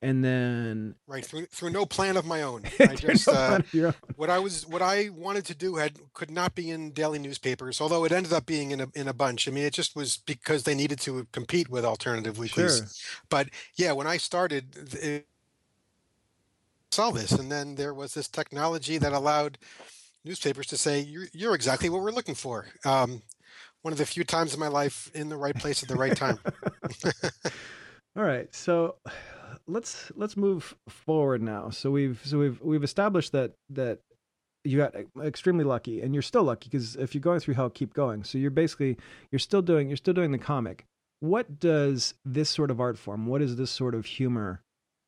and 0.01 0.25
then 0.25 0.95
right. 1.07 1.25
Through 1.25 1.47
through 1.47 1.71
no 1.71 1.87
plan 1.87 2.17
of 2.17 2.25
my 2.25 2.43
own. 2.43 2.63
I 2.81 2.95
just 2.95 3.27
No 3.27 3.33
uh, 3.33 3.47
plan 3.49 3.61
of 3.61 3.75
your 3.75 3.87
own. 3.89 3.95
what 4.17 4.31
I 4.31 4.39
was 4.39 4.67
what 4.67 4.83
I 4.83 5.09
wanted 5.11 5.45
to 5.47 5.55
do 5.55 5.77
had 5.77 5.99
could 6.15 6.31
not 6.31 6.55
be 6.55 6.71
in 6.71 6.93
daily 6.93 7.19
newspapers, 7.19 7.81
although 7.81 8.05
it 8.05 8.13
ended 8.13 8.33
up 8.33 8.47
being 8.47 8.71
in 8.71 8.81
a 8.81 8.89
in 8.95 9.09
a 9.09 9.13
bunch. 9.13 9.49
I 9.49 9.51
mean, 9.51 9.65
it 9.65 9.73
just 9.73 9.97
was 9.97 10.19
because 10.19 10.63
they 10.63 10.75
needed 10.75 11.01
to 11.01 11.27
compete 11.33 11.69
with 11.69 11.85
alternative 11.85 12.39
weeklies. 12.39 12.77
Sure. 12.77 12.87
But 13.29 13.49
yeah, 13.77 13.93
when 13.93 14.07
I 14.07 14.17
started, 14.17 14.77
it, 15.01 15.27
saw 16.91 17.11
this, 17.11 17.33
and 17.33 17.51
then 17.51 17.75
there 17.75 17.95
was 17.95 18.15
this 18.15 18.29
technology 18.29 18.99
that 18.99 19.13
allowed 19.13 19.59
newspapers 20.25 20.67
to 20.69 20.77
say, 20.77 21.01
"You're 21.01 21.27
you're 21.33 21.55
exactly 21.55 21.89
what 21.89 22.03
we're 22.03 22.13
looking 22.13 22.35
for." 22.35 22.67
Um, 22.85 23.23
one 23.83 23.93
of 23.93 23.99
the 23.99 24.07
few 24.07 24.25
times 24.25 24.55
in 24.55 24.61
my 24.61 24.69
life 24.69 25.11
in 25.15 25.29
the 25.29 25.37
right 25.37 25.55
place 25.55 25.83
at 25.83 25.89
the 25.89 25.97
right 25.97 26.17
time. 26.17 26.39
All 28.17 28.25
right, 28.25 28.53
so 28.55 28.97
let's 29.69 30.11
let's 30.17 30.37
move 30.37 30.75
forward 30.89 31.43
now. 31.43 31.71
So 31.71 31.91
we've 31.91 32.21
so 32.25 32.39
we've 32.39 32.61
we've 32.61 32.83
established 32.83 33.33
that 33.33 33.53
that 33.71 34.01
you 34.65 34.79
got 34.79 34.95
extremely 35.23 35.65
lucky, 35.65 36.01
and 36.01 36.15
you're 36.15 36.23
still 36.23 36.43
lucky 36.43 36.69
because 36.69 36.97
if 36.97 37.15
you're 37.15 37.21
going 37.21 37.41
through 37.41 37.55
hell, 37.55 37.71
keep 37.71 37.95
going. 37.95 38.25
So 38.25 38.39
you're 38.39 38.51
basically 38.51 38.97
you're 39.31 39.39
still 39.39 39.63
doing 39.63 39.89
you're 39.89 39.97
still 39.97 40.15
doing 40.15 40.33
the 40.33 40.39
comic. 40.39 40.85
What 41.21 41.61
does 41.61 42.15
this 42.25 42.49
sort 42.49 42.71
of 42.71 42.81
art 42.81 42.99
form? 42.99 43.27
What 43.27 43.43
is 43.43 43.57
this 43.57 43.71
sort 43.71 43.95
of 43.95 44.07
humor? 44.07 44.63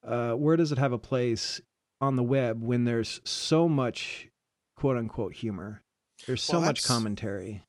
Uh, 0.07 0.33
where 0.33 0.57
does 0.57 0.73
it 0.73 0.79
have 0.79 0.93
a 0.93 0.99
place 0.99 1.61
on 2.01 2.17
the 2.17 2.23
web 2.23 2.63
when 2.63 2.85
there's 2.85 3.21
so 3.25 3.69
much 3.69 4.29
quote 4.77 4.97
unquote 4.97 5.35
humor? 5.35 5.83
There's 6.27 6.43
so 6.43 6.59
Well, 6.59 6.67
much 6.67 6.85
commentary. 6.85 7.63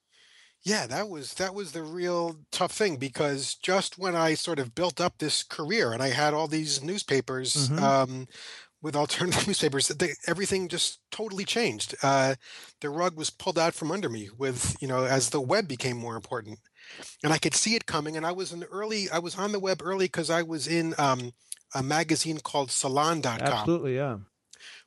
Yeah, 0.63 0.85
that 0.87 1.09
was 1.09 1.33
that 1.35 1.55
was 1.55 1.71
the 1.71 1.81
real 1.83 2.37
tough 2.51 2.71
thing 2.71 2.97
because 2.97 3.55
just 3.55 3.97
when 3.97 4.15
I 4.15 4.35
sort 4.35 4.59
of 4.59 4.75
built 4.75 5.01
up 5.01 5.17
this 5.17 5.41
career 5.43 5.91
and 5.91 6.03
I 6.03 6.09
had 6.09 6.33
all 6.33 6.47
these 6.47 6.83
newspapers, 6.83 7.69
Mhm. 7.69 7.81
um, 7.81 8.27
with 8.83 8.95
alternative 8.95 9.47
newspapers, 9.47 9.87
they, 9.89 10.13
everything 10.27 10.67
just 10.67 10.99
totally 11.11 11.45
changed. 11.45 11.95
Uh, 12.03 12.35
the 12.79 12.89
rug 12.89 13.15
was 13.15 13.29
pulled 13.29 13.57
out 13.59 13.73
from 13.75 13.91
under 13.91 14.09
me 14.09 14.29
with, 14.37 14.75
you 14.81 14.87
know, 14.87 15.05
as 15.05 15.29
the 15.29 15.41
web 15.41 15.67
became 15.67 15.97
more 15.97 16.15
important. 16.15 16.59
And 17.23 17.31
I 17.31 17.37
could 17.37 17.53
see 17.55 17.75
it 17.75 17.85
coming. 17.85 18.17
And 18.17 18.25
I 18.25 18.31
was 18.31 18.51
an 18.51 18.63
early, 18.71 19.09
I 19.11 19.19
was 19.19 19.35
on 19.37 19.51
the 19.51 19.59
web 19.59 19.81
early 19.83 20.05
because 20.05 20.29
I 20.31 20.41
was 20.41 20.67
in 20.67 20.95
um, 20.97 21.33
a 21.75 21.83
magazine 21.83 22.39
called 22.39 22.71
Salon.com. 22.71 23.39
Absolutely, 23.41 23.95
yeah. 23.95 24.17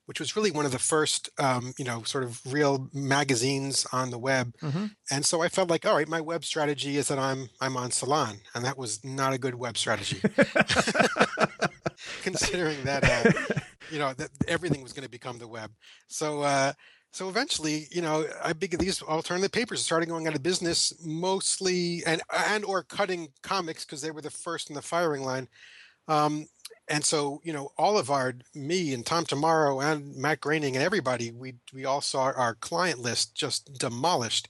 Which 0.07 0.21
was 0.21 0.37
really 0.37 0.51
one 0.51 0.67
of 0.67 0.73
the 0.73 0.79
first, 0.79 1.31
um, 1.39 1.73
you 1.79 1.85
know, 1.85 2.03
sort 2.03 2.25
of 2.25 2.41
real 2.45 2.91
magazines 2.93 3.87
on 3.91 4.11
the 4.11 4.19
web, 4.19 4.53
Mm-hmm. 4.63 4.87
and 5.11 5.25
so 5.25 5.41
I 5.43 5.49
felt 5.49 5.71
like, 5.71 5.87
all 5.87 5.95
right, 5.97 6.09
my 6.09 6.21
web 6.21 6.45
strategy 6.45 6.97
is 6.99 7.09
that 7.09 7.19
I'm 7.19 7.49
I'm 7.61 7.77
on 7.77 7.91
Salon, 7.91 8.37
and 8.55 8.65
that 8.65 8.77
was 8.77 9.03
not 9.05 9.33
a 9.33 9.39
good 9.39 9.55
web 9.55 9.79
strategy. 9.79 10.21
considering 12.23 12.83
that 12.85 13.05
uh, 13.05 13.31
you 13.91 13.99
know 13.99 14.13
that 14.15 14.31
everything 14.49 14.83
was 14.83 14.93
going 14.93 15.05
to 15.05 15.11
become 15.11 15.39
the 15.39 15.49
web. 15.49 15.71
So 16.09 16.43
uh, 16.43 16.73
so 17.13 17.29
eventually, 17.29 17.87
you 17.91 18.03
know, 18.03 18.27
I 18.43 18.53
began 18.53 18.81
these 18.81 19.01
alternative 19.03 19.53
papers 19.53 19.85
started 19.85 20.07
going 20.09 20.27
out 20.27 20.35
of 20.35 20.43
business, 20.43 20.93
mostly 21.05 22.03
and 22.07 22.21
and 22.51 22.65
or 22.65 22.83
cutting 22.83 23.29
comics 23.43 23.85
because 23.85 24.03
they 24.03 24.11
were 24.11 24.21
the 24.23 24.31
first 24.31 24.69
in 24.69 24.75
the 24.75 24.83
firing 24.83 25.23
line. 25.23 25.49
Um, 26.09 26.47
and 26.88 27.05
so, 27.05 27.41
you 27.45 27.53
know, 27.53 27.73
all 27.79 27.99
of 27.99 28.11
our 28.11 28.35
me 28.55 28.93
and 28.93 29.05
Tom 29.05 29.25
Tomorrow 29.25 29.81
and 29.81 30.17
Matt 30.17 30.41
Groening 30.41 30.76
and 30.76 30.85
everybody, 30.85 31.31
we 31.31 31.55
we 31.73 31.85
all 31.85 32.00
saw 32.00 32.33
our 32.33 32.55
client 32.55 32.99
list 32.99 33.35
just 33.35 33.79
demolished 33.79 34.49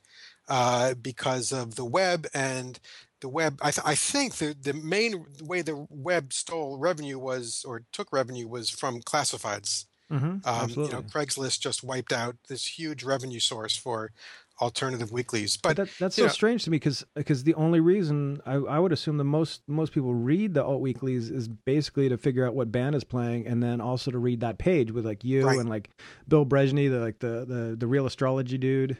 uh, 0.49 0.95
because 0.95 1.53
of 1.53 1.76
the 1.76 1.85
web 1.85 2.26
and 2.35 2.81
the 3.21 3.29
web. 3.29 3.59
I, 3.62 3.71
th- 3.71 3.87
I 3.87 3.95
think 3.95 4.35
the 4.35 4.57
the 4.61 4.75
main 4.75 5.26
way 5.43 5.62
the 5.62 5.87
web 5.91 6.33
stole 6.33 6.79
revenue 6.79 7.19
was 7.19 7.64
or 7.67 7.83
took 7.93 8.12
revenue 8.12 8.49
was 8.49 8.71
from 8.71 9.00
classifieds. 9.00 9.87
Mm-hmm. 10.12 10.47
Um, 10.47 10.71
you 10.71 10.93
know, 10.93 11.03
Craigslist 11.03 11.61
just 11.61 11.83
wiped 11.83 12.12
out 12.12 12.37
this 12.49 12.79
huge 12.79 13.03
revenue 13.03 13.41
source 13.41 13.76
for 13.76 14.12
alternative 14.61 15.11
weeklies. 15.13 15.57
But 15.57 15.77
But 15.77 15.87
that, 15.89 15.95
that's 15.99 16.17
so 16.17 16.23
know- 16.23 16.29
strange 16.29 16.65
to 16.65 16.71
me 16.71 16.77
because 16.77 17.05
because 17.15 17.45
the 17.45 17.55
only 17.55 17.81
reason 17.81 18.41
I, 18.47 18.55
I 18.55 18.79
would 18.79 18.93
assume 18.93 19.17
the 19.17 19.25
most 19.25 19.63
most 19.67 19.93
people 19.93 20.15
read 20.15 20.55
the 20.55 20.65
alt 20.65 20.81
weeklies 20.81 21.31
is 21.31 21.49
basically 21.49 22.09
to 22.09 22.17
figure 22.17 22.47
out 22.47 22.55
what 22.55 22.71
band 22.73 22.95
is 22.95 23.05
playing 23.05 23.47
and 23.47 23.63
then 23.63 23.81
also 23.81 24.11
to 24.11 24.19
read 24.19 24.41
that 24.41 24.59
page 24.59 24.91
with 24.93 25.05
like 25.05 25.25
you 25.25 25.47
Right. 25.47 25.59
and 25.59 25.69
like 25.69 25.91
Bill 26.29 26.47
Brezsny 26.47 26.89
the 26.91 27.01
like 27.01 27.19
the 27.19 27.45
the, 27.47 27.77
the 27.79 27.87
real 27.87 28.07
astrology 28.07 28.59
dude 28.59 28.97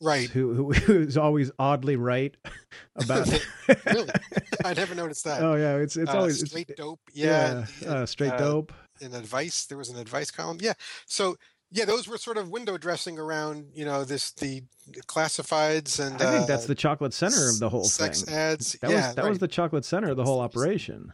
right, 0.00 0.28
who 0.30 0.54
who 0.54 0.72
who's 0.72 1.16
always 1.16 1.50
oddly 1.58 1.96
right 1.96 2.36
about 2.96 3.28
it. 3.32 3.44
really, 3.86 4.08
I 4.64 4.74
never 4.74 4.94
noticed 4.94 5.24
that. 5.24 5.42
oh 5.42 5.54
yeah 5.54 5.76
it's 5.76 5.96
it's 5.96 6.10
Uh, 6.10 6.18
always 6.18 6.42
it's, 6.42 6.50
straight 6.50 6.76
dope. 6.76 7.00
Yeah, 7.14 7.66
yeah, 7.80 7.88
uh, 7.90 8.06
straight 8.06 8.32
uh, 8.32 8.38
dope 8.38 8.72
an 9.00 9.14
advice. 9.14 9.64
There 9.66 9.78
was 9.78 9.90
an 9.90 9.96
advice 9.98 10.30
column. 10.32 10.58
Yeah. 10.60 10.72
So 11.06 11.36
yeah, 11.70 11.84
those 11.84 12.08
were 12.08 12.18
sort 12.18 12.36
of 12.38 12.48
window 12.50 12.78
dressing 12.78 13.18
around, 13.18 13.66
you 13.74 13.84
know, 13.84 14.04
this 14.04 14.30
the 14.32 14.62
classifieds 15.06 16.04
and 16.04 16.20
I 16.22 16.32
think 16.32 16.46
that's 16.46 16.64
uh, 16.64 16.68
the 16.68 16.74
chocolate 16.74 17.12
center 17.12 17.48
of 17.48 17.58
the 17.58 17.68
whole 17.68 17.84
sex 17.84 18.22
thing. 18.22 18.34
ads. 18.34 18.72
That 18.80 18.90
yeah, 18.90 19.06
was 19.08 19.14
that 19.16 19.22
right. 19.22 19.28
was 19.30 19.38
the 19.38 19.48
chocolate 19.48 19.84
center 19.84 20.10
of 20.10 20.16
the 20.16 20.24
whole 20.24 20.40
operation. 20.40 21.12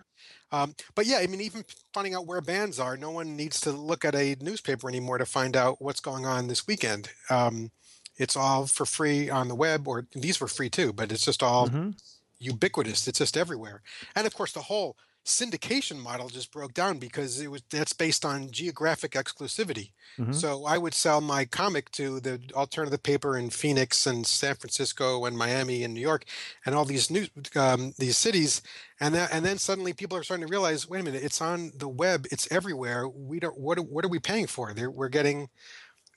Um, 0.53 0.75
but 0.95 1.07
yeah, 1.07 1.19
I 1.19 1.27
mean, 1.27 1.41
even 1.41 1.65
finding 1.93 2.15
out 2.15 2.27
where 2.27 2.41
bands 2.41 2.79
are, 2.79 2.97
no 2.97 3.11
one 3.11 3.35
needs 3.37 3.61
to 3.63 3.73
look 3.73 4.05
at 4.05 4.15
a 4.15 4.37
newspaper 4.41 4.89
anymore 4.89 5.19
to 5.19 5.27
find 5.27 5.57
out 5.57 5.83
what's 5.83 6.01
going 6.01 6.27
on 6.27 6.47
this 6.47 6.67
weekend. 6.67 7.11
Um, 7.29 7.73
it's 8.17 8.37
all 8.37 8.67
for 8.69 8.87
free 8.87 9.29
on 9.29 9.49
the 9.49 9.57
web, 9.57 9.89
or 9.89 10.07
these 10.15 10.41
were 10.41 10.47
free 10.47 10.71
too, 10.71 10.93
but 10.93 11.11
it's 11.11 11.25
just 11.25 11.43
all 11.43 11.69
Mhm. 11.69 11.95
ubiquitous. 12.39 13.09
It's 13.09 13.19
just 13.19 13.37
everywhere. 13.37 13.83
And 14.15 14.27
of 14.29 14.35
course, 14.35 14.53
the 14.53 14.63
whole 14.63 14.97
syndication 15.25 15.97
model 15.99 16.29
just 16.29 16.53
broke 16.53 16.75
down 16.75 16.99
because 16.99 17.41
it 17.41 17.51
was 17.51 17.63
that's 17.71 17.93
based 17.95 18.25
on 18.25 18.51
geographic 18.51 19.13
exclusivity. 19.13 19.93
Mhm. 20.19 20.35
So 20.35 20.65
I 20.67 20.77
would 20.77 20.93
sell 20.95 21.21
my 21.21 21.45
comic 21.47 21.91
to 21.93 22.21
the 22.21 22.41
alternative 22.55 23.03
paper 23.03 23.39
in 23.39 23.49
Phoenix 23.51 24.07
and 24.07 24.27
San 24.27 24.55
Francisco 24.57 25.25
and 25.25 25.37
Miami 25.37 25.83
and 25.83 25.95
New 25.95 26.01
York 26.01 26.25
and 26.67 26.75
all 26.75 26.85
these 26.85 27.11
new 27.11 27.27
um, 27.57 27.95
these 27.99 28.17
cities, 28.19 28.61
and 29.01 29.15
that 29.15 29.33
and 29.33 29.45
then 29.45 29.57
suddenly 29.59 29.93
people 29.95 30.17
are 30.19 30.23
starting 30.23 30.47
to 30.47 30.51
realize, 30.51 30.89
wait 30.89 31.01
a 31.01 31.05
minute, 31.05 31.23
it's 31.25 31.41
on 31.41 31.73
the 31.77 31.89
web, 31.89 32.27
it's 32.31 32.47
everywhere. 32.53 33.09
We 33.09 33.41
don't 33.41 33.57
what 33.59 33.79
are- 33.79 33.83
what 33.83 34.05
are 34.05 34.09
we 34.09 34.19
paying 34.19 34.47
for? 34.47 34.75
They're, 34.75 34.91
we're 34.91 35.09
getting 35.09 35.49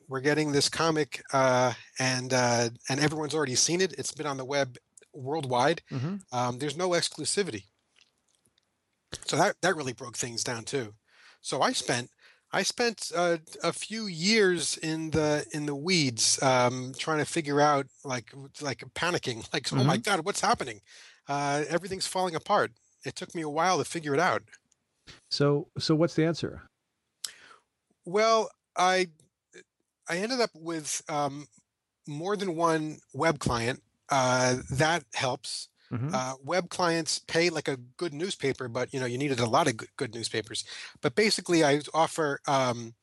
we're 0.10 0.22
getting 0.22 0.52
this 0.54 0.70
comic, 0.70 1.22
uh, 1.34 1.74
and 2.00 2.34
uh, 2.34 2.70
and 2.90 3.00
everyone's 3.00 3.36
already 3.36 3.56
seen 3.56 3.82
it. 3.82 3.94
It's 3.98 4.12
been 4.14 4.28
on 4.28 4.38
the 4.38 4.46
web 4.46 4.78
worldwide. 5.14 5.82
Mhm. 5.92 6.22
Um, 6.32 6.60
there's 6.60 6.78
no 6.78 6.90
exclusivity. 6.90 7.64
So 9.26 9.38
that 9.38 9.56
that 9.62 9.76
really 9.76 9.94
broke 9.94 10.18
things 10.18 10.44
down 10.44 10.64
too. 10.64 10.94
So 11.42 11.62
I 11.62 11.72
spent 11.72 12.10
I 12.52 12.64
spent 12.64 13.12
uh, 13.16 13.38
a 13.64 13.74
few 13.74 14.06
years 14.08 14.78
in 14.78 15.12
the 15.12 15.46
in 15.52 15.66
the 15.66 15.76
weeds 15.76 16.42
um, 16.42 16.94
trying 16.98 17.20
to 17.20 17.26
figure 17.26 17.62
out 17.62 17.88
like 18.04 18.34
like 18.62 18.84
panicking 18.96 19.48
like 19.54 19.72
oh 19.74 19.84
my 19.84 19.98
god 19.98 20.26
what's 20.26 20.42
happening 20.42 20.82
uh, 21.28 21.64
everything's 21.68 22.08
falling 22.08 22.36
apart. 22.36 22.72
It 23.06 23.16
took 23.16 23.36
me 23.36 23.42
a 23.42 23.50
while 23.50 23.78
to 23.78 23.86
figure 23.86 24.14
it 24.14 24.20
out. 24.20 24.44
So 25.30 25.68
so 25.78 25.96
what's 25.96 26.16
the 26.16 26.26
answer? 26.26 26.64
Well, 28.06 28.50
I 28.76 29.08
I 30.10 30.18
ended 30.18 30.42
up 30.42 30.52
with 30.54 31.02
um, 31.10 31.48
more 32.08 32.36
than 32.36 32.56
one 32.56 33.00
web 33.14 33.40
client. 33.40 33.82
Uh, 34.10 34.58
that 34.72 35.04
helps. 35.14 35.70
Mhm. 35.92 36.18
Uh, 36.18 36.36
web 36.44 36.70
clients 36.70 37.20
pay 37.20 37.50
like 37.50 37.68
a 37.68 37.78
good 37.98 38.14
newspaper, 38.14 38.68
but 38.70 38.94
you 38.94 39.00
know 39.00 39.06
you 39.06 39.18
needed 39.18 39.40
a 39.40 39.46
lot 39.50 39.68
of 39.68 39.78
good, 39.78 39.90
good 39.98 40.16
newspapers. 40.16 40.64
But 41.02 41.16
basically, 41.16 41.64
I 41.66 41.82
offer 41.94 42.40
um, 42.48 42.96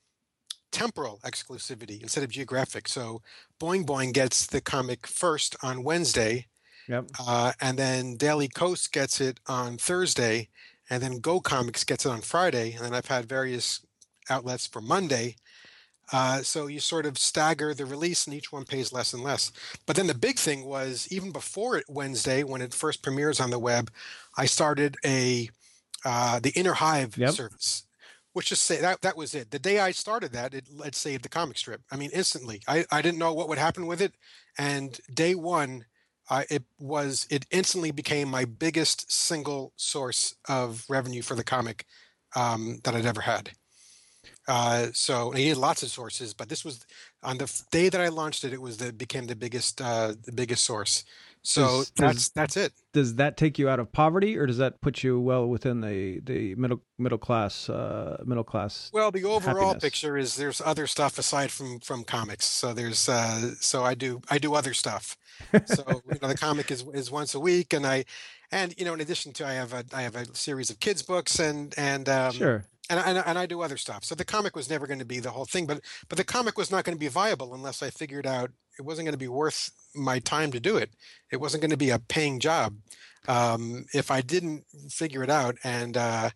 temporal 0.73 1.21
exclusivity 1.25 2.03
instead 2.03 2.25
of 2.25 2.31
geographic. 2.31 2.89
So 2.89 3.23
Boing 3.61 3.85
Boing 3.87 4.13
gets 4.13 4.47
the 4.47 4.61
comic 4.61 5.07
first 5.07 5.57
on 5.63 5.85
Wednesday, 5.85 6.49
Yep. 6.87 7.11
uh, 7.19 7.53
and 7.61 7.79
then 7.79 8.17
Daily 8.17 8.49
Kos 8.49 8.89
gets 8.89 9.21
it 9.21 9.41
on 9.47 9.79
Thursday, 9.79 10.51
and 10.91 11.03
then 11.03 11.21
Go 11.21 11.41
Comics 11.41 11.85
gets 11.85 12.07
it 12.07 12.11
on 12.11 12.23
Friday, 12.23 12.73
and 12.75 12.85
then 12.85 12.95
I've 12.95 13.07
had 13.07 13.29
various 13.29 13.85
outlets 14.31 14.67
for 14.67 14.81
Monday. 14.83 15.37
Uh, 16.13 16.43
so 16.43 16.67
you 16.67 16.81
sort 16.81 17.07
of 17.07 17.19
stagger 17.19 17.75
the 17.75 17.87
release, 17.87 18.27
and 18.27 18.35
each 18.35 18.53
one 18.53 18.65
pays 18.65 18.93
less 18.93 19.13
and 19.13 19.23
less. 19.23 19.51
But 19.87 19.97
then 19.97 20.07
the 20.07 20.15
big 20.15 20.39
thing 20.39 20.65
was 20.65 21.09
even 21.11 21.33
before 21.33 21.77
it 21.77 21.85
Wednesday, 21.89 22.45
when 22.45 22.61
it 22.63 22.75
first 22.75 23.03
premieres 23.03 23.41
on 23.41 23.51
the 23.51 23.59
web, 23.59 23.91
I 24.37 24.47
started 24.47 24.97
a 25.05 25.49
uh, 26.05 26.41
the 26.41 26.51
Inner 26.51 26.75
Hive 26.75 27.17
Yep. 27.17 27.31
service, 27.31 27.85
which 28.33 28.49
just 28.49 28.65
say 28.65 28.81
that 28.81 29.01
that 29.03 29.17
was 29.17 29.35
it. 29.35 29.51
The 29.51 29.59
day 29.59 29.79
I 29.79 29.93
started 29.93 30.33
that, 30.33 30.55
it, 30.55 30.69
it 30.85 30.95
saved 30.95 31.25
the 31.25 31.29
comic 31.29 31.57
strip. 31.57 31.83
I 31.91 31.97
mean, 31.97 32.11
instantly. 32.13 32.61
I, 32.69 32.85
I 32.91 33.01
didn't 33.03 33.19
know 33.19 33.33
what 33.33 33.49
would 33.49 33.59
happen 33.59 33.87
with 33.87 34.01
it, 34.03 34.15
and 34.59 34.99
day 35.13 35.35
one, 35.35 35.87
I, 36.31 36.47
it 36.51 36.65
was 36.79 37.27
it 37.31 37.47
instantly 37.51 37.91
became 37.91 38.29
my 38.29 38.45
biggest 38.45 39.11
single 39.13 39.73
source 39.77 40.35
of 40.49 40.85
revenue 40.89 41.23
for 41.23 41.35
the 41.35 41.45
comic 41.45 41.87
um, 42.37 42.81
that 42.85 42.95
I'd 42.95 43.07
ever 43.07 43.23
had. 43.23 43.53
Uh, 44.47 44.89
so 44.93 45.33
I 45.33 45.37
needed 45.37 45.57
lots 45.57 45.83
of 45.83 45.89
sources, 45.91 46.35
but 46.35 46.49
this 46.49 46.65
was 46.65 46.85
on 47.23 47.39
the 47.39 47.63
day 47.71 47.89
that 47.89 48.01
I 48.01 48.09
launched 48.09 48.45
it. 48.45 48.53
It 48.53 48.61
was 48.61 48.77
the 48.77 48.93
became 48.93 49.27
the 49.27 49.37
biggest 49.37 49.81
uh, 49.81 50.15
the 50.23 50.33
biggest 50.33 50.65
source. 50.65 51.05
So 51.47 51.63
Does- 51.63 51.93
that's 51.97 52.15
does- 52.15 52.29
that's 52.31 52.57
it. 52.57 52.73
Does 52.95 53.15
that 53.17 53.37
take 53.37 53.59
you 53.59 53.69
out 53.69 53.79
of 53.81 53.91
poverty, 53.93 54.37
or 54.39 54.47
does 54.47 54.59
that 54.59 54.81
put 54.81 55.03
you 55.03 55.21
well 55.21 55.47
within 55.47 55.81
the 55.81 56.21
the 56.21 56.55
middle 56.55 56.81
middle 56.99 57.19
class 57.19 57.69
uh, 57.69 58.23
middle 58.25 58.45
class? 58.45 58.91
Well, 58.93 59.11
the 59.11 59.25
overall 59.25 59.67
happiness. 59.69 59.83
picture 59.83 60.17
is 60.17 60.37
there's 60.37 60.61
other 60.61 60.87
stuff 60.87 61.19
aside 61.19 61.51
from 61.51 61.81
from 61.81 62.05
comics. 62.05 62.45
So 62.47 62.73
there's 62.73 63.09
uh, 63.09 63.55
so 63.61 63.83
I 63.83 63.95
do 63.95 64.21
I 64.31 64.39
do 64.39 64.55
other 64.55 64.75
stuff. 64.75 65.17
So 65.67 66.03
you 66.13 66.19
know 66.23 66.29
the 66.29 66.37
comic 66.37 66.71
is 66.71 66.85
is 66.95 67.11
once 67.11 67.35
a 67.35 67.41
week, 67.41 67.73
and 67.73 67.87
I 67.87 68.05
and 68.53 68.75
you 68.79 68.85
know 68.85 68.95
in 68.95 69.01
addition 69.01 69.33
to 69.35 69.47
I 69.47 69.55
have 69.55 69.73
a 69.73 69.85
I 69.93 70.03
have 70.03 70.17
a 70.17 70.35
series 70.35 70.71
of 70.71 70.81
kids 70.81 71.03
books 71.03 71.39
and 71.41 71.75
and 71.77 72.09
um, 72.09 72.33
sure. 72.33 72.65
And, 72.91 73.01
and 73.01 73.23
and 73.25 73.39
I 73.39 73.47
do 73.47 73.63
other 73.63 73.77
stuff. 73.77 74.05
So 74.05 74.15
the 74.15 74.25
comic 74.25 74.55
was 74.55 74.69
never 74.69 74.87
going 74.87 74.99
to 74.99 75.05
be 75.05 75.21
the 75.21 75.31
whole 75.31 75.47
thing, 75.47 75.67
but 75.67 75.81
but 76.09 76.19
the 76.19 76.25
comic 76.25 76.59
was 76.59 76.71
not 76.71 76.85
going 76.85 76.97
to 76.97 77.01
be 77.01 77.09
viable 77.09 77.55
unless 77.55 77.83
I 77.83 77.91
figured 77.91 78.27
out 78.27 78.51
it 78.79 78.83
wasn't 78.83 79.07
going 79.07 79.15
to 79.15 79.19
be 79.19 79.29
worth 79.29 79.71
my 79.95 80.19
time 80.19 80.51
to 80.53 80.61
do 80.61 80.77
it. 80.77 80.91
It 81.31 81.41
wasn't 81.41 81.63
going 81.63 81.71
to 81.71 81.77
be 81.77 81.91
a 81.91 81.99
paying 81.99 82.41
job 82.41 82.77
um, 83.29 83.87
if 83.95 84.11
I 84.11 84.21
didn't 84.21 84.65
figure 84.91 85.23
it 85.23 85.31
out. 85.31 85.57
And 85.65 85.97
uh, 85.97 86.31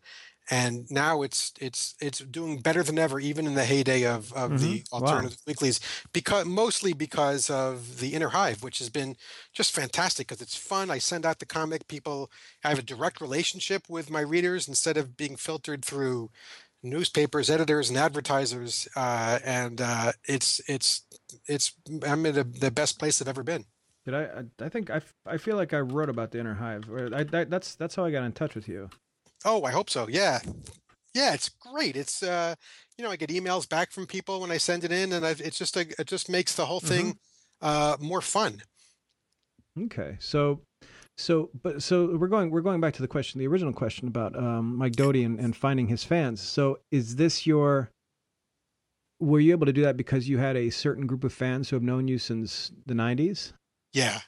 and 0.50 0.90
now 0.90 1.22
it's 1.22 1.52
it's 1.60 1.94
it's 2.00 2.18
doing 2.20 2.60
better 2.60 2.82
than 2.82 2.98
ever, 2.98 3.20
even 3.20 3.46
in 3.46 3.54
the 3.54 3.64
heyday 3.64 4.04
of 4.06 4.32
of 4.32 4.60
the 4.60 4.80
Mhm. 4.82 4.92
Wow. 4.92 4.98
alternative 5.00 5.38
weeklies, 5.46 5.80
because 6.12 6.46
mostly 6.46 6.92
because 6.92 7.50
of 7.50 7.98
the 8.00 8.14
Inner 8.14 8.28
Hive, 8.30 8.62
which 8.62 8.78
has 8.78 8.90
been 8.90 9.16
just 9.52 9.72
fantastic 9.74 10.28
because 10.28 10.42
it's 10.42 10.56
fun. 10.56 10.90
I 10.90 10.98
send 10.98 11.26
out 11.26 11.38
the 11.38 11.46
comic, 11.46 11.86
people. 11.88 12.30
I 12.64 12.70
have 12.70 12.78
a 12.78 12.82
direct 12.82 13.20
relationship 13.20 13.88
with 13.88 14.10
my 14.10 14.20
readers 14.20 14.68
instead 14.68 14.96
of 14.96 15.16
being 15.16 15.36
filtered 15.36 15.84
through 15.84 16.30
newspapers, 16.82 17.50
editors, 17.50 17.88
and 17.88 17.98
advertisers. 17.98 18.88
Uh, 18.96 19.38
and 19.44 19.80
uh, 19.80 20.12
it's 20.26 20.60
it's 20.68 21.02
it's 21.46 21.72
I'm 22.06 22.24
in 22.26 22.38
a, 22.38 22.44
the 22.44 22.70
best 22.70 22.98
place 22.98 23.20
I've 23.20 23.28
ever 23.28 23.42
been. 23.42 23.64
Did 24.04 24.14
I? 24.14 24.22
I- 24.22 24.64
I 24.64 24.68
think 24.68 24.90
I, 24.90 25.00
I 25.26 25.36
feel 25.36 25.56
like 25.56 25.74
I 25.74 25.80
wrote 25.80 26.08
about 26.08 26.30
the 26.30 26.38
inner 26.40 26.54
hive. 26.54 26.88
Or 26.90 27.14
I, 27.14 27.24
that's 27.24 27.74
that's 27.74 27.94
how 27.94 28.04
I 28.04 28.10
got 28.10 28.24
in 28.24 28.32
touch 28.32 28.54
with 28.54 28.68
you. 28.68 28.88
Oh, 29.45 29.64
I 29.64 29.71
hope 29.71 29.90
so. 29.90 30.09
Yeah, 30.09 30.40
Yeah, 31.14 31.35
it's 31.35 31.49
great. 31.50 31.97
It's 31.97 32.23
uh, 32.23 32.54
you 32.99 33.04
know, 33.04 33.11
I 33.11 33.16
get 33.16 33.30
emails 33.30 33.68
back 33.68 33.92
from 33.92 34.07
people 34.07 34.40
when 34.40 34.50
I 34.50 34.59
send 34.59 34.85
it 34.85 34.92
in, 34.92 35.12
and 35.12 35.26
I've, 35.26 35.40
it's 35.40 35.59
just 35.59 35.76
a, 35.76 35.83
it 35.99 36.07
just 36.07 36.28
makes 36.30 36.54
the 36.54 36.66
whole 36.66 36.80
thing 36.80 37.12
Mm-hmm. 37.12 37.18
uh, 37.62 37.97
more 38.00 38.21
fun. 38.23 38.62
Okay, 39.80 40.16
so 40.21 40.61
so 41.16 41.50
but 41.62 41.83
so 41.83 42.16
we're 42.16 42.28
going 42.28 42.50
we're 42.50 42.61
going 42.61 42.80
back 42.80 42.95
to 42.95 43.02
the 43.02 43.09
question, 43.09 43.38
the 43.38 43.47
original 43.47 43.73
question 43.73 44.09
about 44.09 44.37
um, 44.37 44.76
Mike 44.76 44.97
Doughty 44.97 45.23
and, 45.25 45.38
and 45.38 45.57
finding 45.57 45.87
his 45.88 46.04
fans. 46.04 46.40
So 46.40 46.78
is 46.90 47.16
this 47.16 47.47
your 47.47 47.90
were 49.21 49.40
you 49.40 49.52
able 49.52 49.66
to 49.66 49.73
do 49.73 49.83
that 49.83 49.97
because 49.97 50.28
you 50.28 50.38
had 50.38 50.57
a 50.57 50.71
certain 50.71 51.07
group 51.07 51.25
of 51.25 51.33
fans 51.33 51.68
who 51.71 51.76
have 51.76 51.83
known 51.83 52.09
you 52.09 52.18
since 52.18 52.73
the 52.87 52.95
'90s? 52.95 53.52
Yeah, 53.92 54.21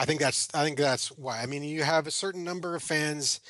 I 0.00 0.04
think 0.04 0.20
that's 0.20 0.48
I 0.54 0.64
think 0.64 0.78
that's 0.78 1.08
why. 1.08 1.42
I 1.42 1.46
mean, 1.46 1.62
you 1.64 1.82
have 1.84 2.06
a 2.06 2.10
certain 2.10 2.44
number 2.44 2.74
of 2.74 2.82
fans. 2.82 3.40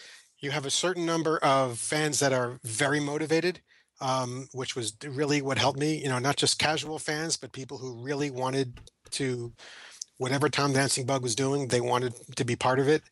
You 0.40 0.50
have 0.50 0.66
a 0.66 0.70
certain 0.70 1.06
number 1.06 1.38
of 1.38 1.78
fans 1.78 2.20
that 2.20 2.32
are 2.32 2.58
very 2.64 3.00
motivated, 3.00 3.60
um, 4.00 4.48
which 4.52 4.76
was 4.76 4.94
really 5.04 5.40
what 5.42 5.58
helped 5.58 5.78
me. 5.78 6.02
You 6.02 6.08
know, 6.08 6.18
not 6.18 6.36
just 6.36 6.58
casual 6.58 6.98
fans, 6.98 7.36
but 7.36 7.52
people 7.52 7.78
who 7.78 8.02
really 8.02 8.30
wanted 8.30 8.80
to, 9.12 9.52
whatever 10.18 10.48
Tom 10.48 10.72
Dancing 10.72 11.06
Bug 11.06 11.22
was 11.22 11.34
doing, 11.34 11.68
they 11.68 11.80
wanted 11.80 12.14
to 12.36 12.44
be 12.44 12.56
part 12.56 12.78
of 12.78 12.88
it. 12.88 13.02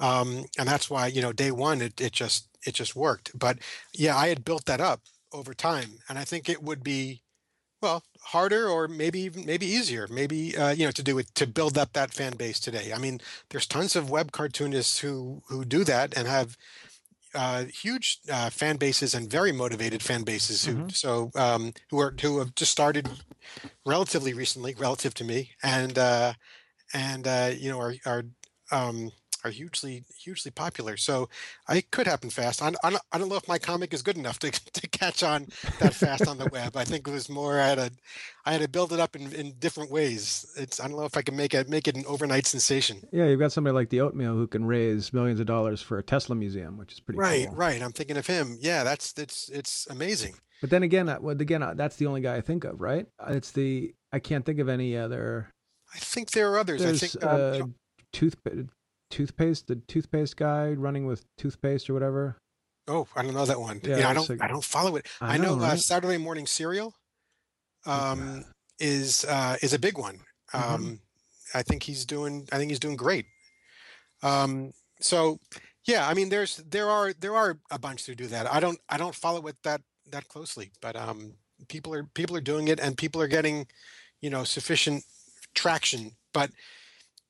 Um, 0.00 0.44
and 0.58 0.66
that's 0.68 0.90
why 0.90 1.06
you 1.08 1.22
know, 1.22 1.32
day 1.32 1.50
one, 1.50 1.80
it 1.80 2.00
it 2.00 2.12
just 2.12 2.48
it 2.66 2.74
just 2.74 2.96
worked. 2.96 3.38
But 3.38 3.58
yeah, 3.94 4.16
I 4.16 4.28
had 4.28 4.44
built 4.44 4.64
that 4.66 4.80
up 4.80 5.02
over 5.32 5.54
time, 5.54 5.98
and 6.08 6.18
I 6.18 6.24
think 6.24 6.48
it 6.48 6.62
would 6.62 6.82
be 6.82 7.22
well, 7.80 8.04
harder 8.22 8.68
or 8.68 8.88
maybe 8.88 9.20
even 9.20 9.44
maybe 9.46 9.66
easier, 9.66 10.06
maybe 10.08 10.56
uh, 10.56 10.70
you 10.70 10.84
know 10.86 10.90
to 10.92 11.02
do 11.02 11.18
it 11.18 11.34
to 11.36 11.46
build 11.46 11.78
up 11.78 11.92
that 11.94 12.12
fan 12.14 12.36
base 12.36 12.60
today. 12.60 12.92
I 12.92 12.98
mean, 12.98 13.20
there's 13.50 13.66
tons 13.66 13.96
of 13.96 14.10
web 14.10 14.32
cartoonists 14.32 15.00
who 15.00 15.42
who 15.48 15.64
do 15.64 15.84
that 15.84 16.16
and 16.16 16.28
have 16.28 16.56
uh, 17.34 17.64
huge 17.66 18.20
uh, 18.30 18.50
fan 18.50 18.76
bases 18.76 19.14
and 19.14 19.30
very 19.30 19.52
motivated 19.52 20.02
fan 20.02 20.24
bases 20.24 20.64
who 20.66 20.82
Mhm. 20.82 20.90
so 20.90 21.30
um, 21.36 21.72
who 21.90 22.00
are 22.00 22.14
who 22.22 22.38
have 22.38 22.54
just 22.54 22.72
started 22.72 23.08
relatively 23.86 24.32
recently, 24.34 24.74
relative 24.78 25.14
to 25.14 25.24
me, 25.24 25.52
and 25.62 25.98
uh, 25.98 26.34
and 26.94 27.26
uh, 27.26 27.52
you 27.56 27.70
know 27.70 27.80
are 27.80 27.94
are 28.06 28.24
um, 28.72 29.10
are 29.44 29.50
hugely 29.50 30.04
hugely 30.18 30.50
popular. 30.50 30.96
So 30.96 31.28
it 31.68 31.90
could 31.90 32.06
happen 32.06 32.30
fast. 32.30 32.62
I, 32.62 32.72
I, 32.84 32.90
don't, 32.90 33.02
I 33.12 33.18
don't 33.18 33.28
know 33.28 33.36
if 33.36 33.48
my 33.48 33.58
comic 33.58 33.94
is 33.94 34.02
good 34.02 34.16
enough 34.18 34.38
to, 34.40 34.50
to 34.72 34.88
catch 34.88 35.22
on 35.22 35.46
that 35.78 35.94
fast 35.94 36.26
on 36.26 36.38
the 36.38 36.48
web. 36.52 36.76
I 36.76 36.84
think 36.84 37.06
it 37.06 37.12
was 37.12 37.28
more 37.28 37.60
I 37.60 37.68
had 37.68 37.78
to 37.78 37.90
had 38.52 38.62
to 38.62 38.68
build 38.68 38.92
it 38.92 39.00
up 39.00 39.14
in, 39.16 39.32
in 39.32 39.52
different 39.58 39.90
ways. 39.90 40.52
It's 40.56 40.80
I 40.80 40.88
don't 40.88 40.96
know 40.96 41.04
if 41.04 41.16
I 41.16 41.22
can 41.22 41.36
make 41.36 41.54
it 41.54 41.68
make 41.68 41.86
it 41.88 41.96
an 41.96 42.04
overnight 42.06 42.46
sensation. 42.46 43.02
Yeah, 43.12 43.26
you've 43.26 43.40
got 43.40 43.52
somebody 43.52 43.74
like 43.74 43.90
the 43.90 44.00
Oatmeal 44.00 44.34
who 44.34 44.46
can 44.46 44.64
raise 44.64 45.12
millions 45.12 45.40
of 45.40 45.46
dollars 45.46 45.80
for 45.82 45.98
a 45.98 46.02
Tesla 46.02 46.34
museum, 46.34 46.76
which 46.76 46.92
is 46.92 47.00
pretty 47.00 47.18
Right, 47.18 47.46
cool. 47.46 47.56
right. 47.56 47.82
I'm 47.82 47.92
thinking 47.92 48.16
of 48.16 48.26
him. 48.26 48.58
Yeah, 48.60 48.84
that's 48.84 49.14
it's 49.18 49.48
it's 49.50 49.86
amazing. 49.88 50.34
But 50.60 50.70
then 50.70 50.82
again, 50.82 51.08
uh, 51.08 51.18
again, 51.22 51.62
uh, 51.62 51.72
that's 51.74 51.96
the 51.96 52.06
only 52.06 52.20
guy 52.20 52.36
I 52.36 52.42
think 52.42 52.64
of, 52.64 52.80
right? 52.80 53.06
Uh, 53.18 53.32
It's 53.32 53.50
the 53.52 53.94
I 54.12 54.18
can't 54.18 54.44
think 54.44 54.58
of 54.58 54.68
any 54.68 54.96
other. 54.96 55.50
I 55.94 55.98
think 55.98 56.32
there 56.32 56.52
are 56.52 56.58
others. 56.58 56.82
I 56.82 56.86
There's 56.86 57.00
think 57.00 57.24
um, 57.24 57.40
uh, 57.62 57.66
tooth 58.12 58.36
toothpaste, 59.10 59.66
the 59.66 59.76
toothpaste 59.76 60.36
guy 60.36 60.70
running 60.70 61.06
with 61.06 61.24
toothpaste 61.36 61.90
or 61.90 61.94
whatever. 61.94 62.36
oh, 62.88 63.06
I 63.14 63.22
don't 63.22 63.34
know 63.34 63.44
that 63.46 63.60
one. 63.60 63.80
Yeah, 63.84 63.98
Yeah, 63.98 64.08
I 64.10 64.14
don't 64.14 64.28
like- 64.28 64.42
I 64.42 64.48
don't 64.48 64.64
follow 64.64 64.96
it. 64.96 65.06
I 65.20 65.34
I 65.34 65.36
know, 65.36 65.54
know, 65.56 65.64
uh. 65.64 65.76
Saturday 65.76 66.16
Morning 66.18 66.46
Cereal 66.46 66.94
um, 67.86 68.44
is 68.78 69.24
uh, 69.24 69.56
is 69.62 69.72
a 69.72 69.78
big 69.78 69.96
one. 69.98 70.20
Mhm. 70.52 70.60
Um, 70.74 71.00
I 71.54 71.62
think 71.62 71.82
he's 71.84 72.04
doing. 72.04 72.48
I 72.52 72.56
think 72.58 72.70
he's 72.70 72.80
doing 72.80 72.96
great. 72.96 73.26
Um, 74.22 74.72
so, 75.00 75.38
yeah, 75.84 76.06
I 76.08 76.14
mean, 76.14 76.28
there's 76.28 76.56
there 76.56 76.88
are 76.90 77.12
there 77.12 77.34
are 77.36 77.58
a 77.70 77.78
bunch 77.78 78.06
who 78.06 78.14
do 78.14 78.26
that. 78.28 78.52
I 78.52 78.60
don't 78.60 78.78
I 78.88 78.96
don't 78.98 79.14
follow 79.14 79.46
it 79.46 79.56
that 79.64 79.82
that 80.10 80.28
closely, 80.28 80.72
but 80.80 80.96
um, 80.96 81.34
people 81.68 81.94
are 81.94 82.04
people 82.14 82.36
are 82.36 82.40
doing 82.40 82.68
it, 82.68 82.80
and 82.80 82.96
people 82.96 83.20
are 83.22 83.28
getting, 83.28 83.66
you 84.20 84.30
know, 84.30 84.44
sufficient 84.44 85.04
traction. 85.54 86.12
But 86.32 86.50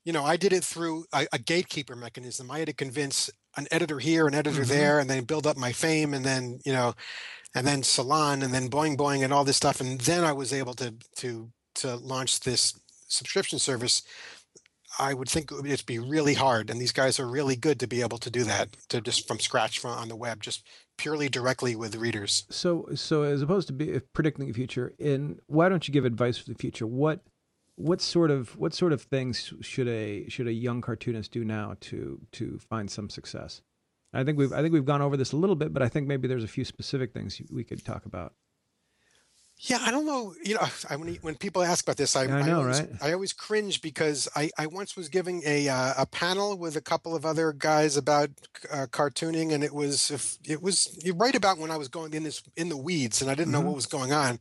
you 0.04 0.12
know, 0.12 0.24
I 0.24 0.36
did 0.36 0.52
it 0.52 0.64
through 0.64 1.04
a, 1.12 1.26
a 1.32 1.38
gatekeeper 1.38 1.94
mechanism. 1.96 2.50
I 2.50 2.58
had 2.60 2.68
to 2.68 2.74
convince 2.74 3.30
an 3.56 3.66
editor 3.70 3.98
here, 3.98 4.26
an 4.26 4.34
editor 4.34 4.62
Mhm. 4.62 4.68
there, 4.68 4.98
and 5.00 5.10
then 5.10 5.24
build 5.24 5.46
up 5.46 5.56
my 5.56 5.72
fame, 5.72 6.14
and 6.14 6.24
then 6.24 6.60
you 6.64 6.72
know, 6.72 6.94
and 7.54 7.66
then 7.66 7.82
Salon, 7.82 8.42
and 8.42 8.54
then 8.54 8.70
Boing 8.70 8.96
Boing, 8.96 9.22
and 9.24 9.32
all 9.32 9.44
this 9.44 9.56
stuff, 9.56 9.80
and 9.80 10.00
then 10.00 10.24
I 10.24 10.32
was 10.32 10.52
able 10.52 10.74
to 10.74 10.94
to 11.16 11.50
to 11.76 11.96
launch 11.96 12.40
this 12.40 12.74
subscription 13.08 13.58
service. 13.58 14.02
I 14.98 15.14
would 15.14 15.28
think 15.28 15.50
it 15.52 15.54
would 15.54 15.66
just 15.66 15.86
be 15.86 16.00
really 16.00 16.34
hard, 16.34 16.68
and 16.68 16.80
these 16.80 16.92
guys 16.92 17.20
are 17.20 17.26
really 17.28 17.54
good 17.54 17.78
to 17.80 17.86
be 17.86 18.00
able 18.02 18.18
to 18.18 18.30
do 18.30 18.42
that, 18.44 18.76
to 18.88 19.00
just 19.00 19.26
from 19.28 19.38
scratch 19.38 19.78
from 19.78 19.92
on 19.92 20.08
the 20.08 20.16
web, 20.16 20.42
just 20.42 20.64
purely 20.98 21.28
directly 21.28 21.76
with 21.76 21.94
readers. 21.94 22.44
So, 22.50 22.88
so 22.96 23.22
as 23.22 23.40
opposed 23.40 23.68
to 23.68 23.72
be 23.72 24.00
predicting 24.12 24.46
the 24.46 24.52
future, 24.52 24.92
in 24.98 25.38
why 25.46 25.68
don't 25.68 25.86
you 25.86 25.94
give 25.94 26.04
advice 26.04 26.38
for 26.38 26.48
the 26.50 26.58
future? 26.58 26.88
What, 26.88 27.20
what 27.80 28.00
sort 28.00 28.30
of 28.30 28.56
what 28.56 28.74
sort 28.74 28.92
of 28.92 29.02
things 29.02 29.52
should 29.60 29.88
a 29.88 30.28
should 30.28 30.46
a 30.46 30.52
young 30.52 30.80
cartoonist 30.80 31.32
do 31.32 31.44
now 31.44 31.76
to 31.80 32.20
to 32.32 32.58
find 32.58 32.90
some 32.90 33.08
success? 33.10 33.62
I 34.12 34.24
think 34.24 34.38
we've 34.38 34.52
I 34.52 34.60
think 34.62 34.72
we've 34.72 34.84
gone 34.84 35.02
over 35.02 35.16
this 35.16 35.32
a 35.32 35.36
little 35.36 35.56
bit, 35.56 35.72
but 35.72 35.82
I 35.82 35.88
think 35.88 36.06
maybe 36.06 36.28
there's 36.28 36.44
a 36.44 36.48
few 36.48 36.64
specific 36.64 37.12
things 37.12 37.40
we 37.50 37.64
could 37.64 37.84
talk 37.84 38.06
about. 38.06 38.34
Yeah, 39.62 39.78
I 39.82 39.90
don't 39.90 40.06
know. 40.06 40.34
You 40.42 40.54
know, 40.54 40.66
I, 40.88 40.96
when 40.96 41.14
when 41.16 41.34
people 41.34 41.62
ask 41.62 41.84
about 41.84 41.98
this, 41.98 42.16
I, 42.16 42.22
I 42.24 42.42
know, 42.46 42.60
always, 42.60 42.80
right? 42.80 42.90
I 43.02 43.12
always 43.12 43.34
cringe 43.34 43.82
because 43.82 44.26
I, 44.34 44.50
I 44.56 44.66
once 44.66 44.96
was 44.96 45.10
giving 45.10 45.42
a 45.44 45.68
uh, 45.68 45.92
a 45.98 46.06
panel 46.06 46.56
with 46.56 46.76
a 46.76 46.80
couple 46.80 47.14
of 47.14 47.26
other 47.26 47.52
guys 47.52 47.96
about 47.98 48.30
uh, 48.72 48.86
cartooning, 48.90 49.52
and 49.52 49.62
it 49.62 49.74
was 49.74 50.10
if 50.10 50.38
it 50.48 50.62
was 50.62 50.98
right 51.14 51.34
about 51.34 51.58
when 51.58 51.70
I 51.70 51.76
was 51.76 51.88
going 51.88 52.14
in 52.14 52.22
this 52.22 52.42
in 52.56 52.70
the 52.70 52.76
weeds, 52.76 53.20
and 53.20 53.30
I 53.30 53.34
didn't 53.34 53.52
know 53.52 53.60
Mhm. 53.60 53.66
what 53.66 53.74
was 53.76 53.86
going 53.86 54.12
on. 54.12 54.40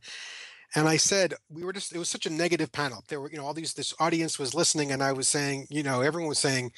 And 0.74 0.88
I 0.88 0.96
said 0.96 1.34
we 1.48 1.64
were 1.64 1.72
just 1.72 1.94
it 1.94 1.98
was 1.98 2.08
such 2.08 2.26
a 2.26 2.30
negative 2.30 2.72
panel. 2.72 3.04
There 3.08 3.20
were 3.20 3.30
you 3.30 3.38
know 3.38 3.44
all 3.46 3.54
these 3.54 3.74
this 3.74 3.94
audience 3.98 4.38
was 4.38 4.54
listening, 4.54 4.92
and 4.92 5.02
I 5.02 5.12
was 5.12 5.28
saying 5.28 5.66
you 5.70 5.82
know 5.82 6.00
everyone 6.00 6.28
was 6.28 6.38
saying. 6.38 6.72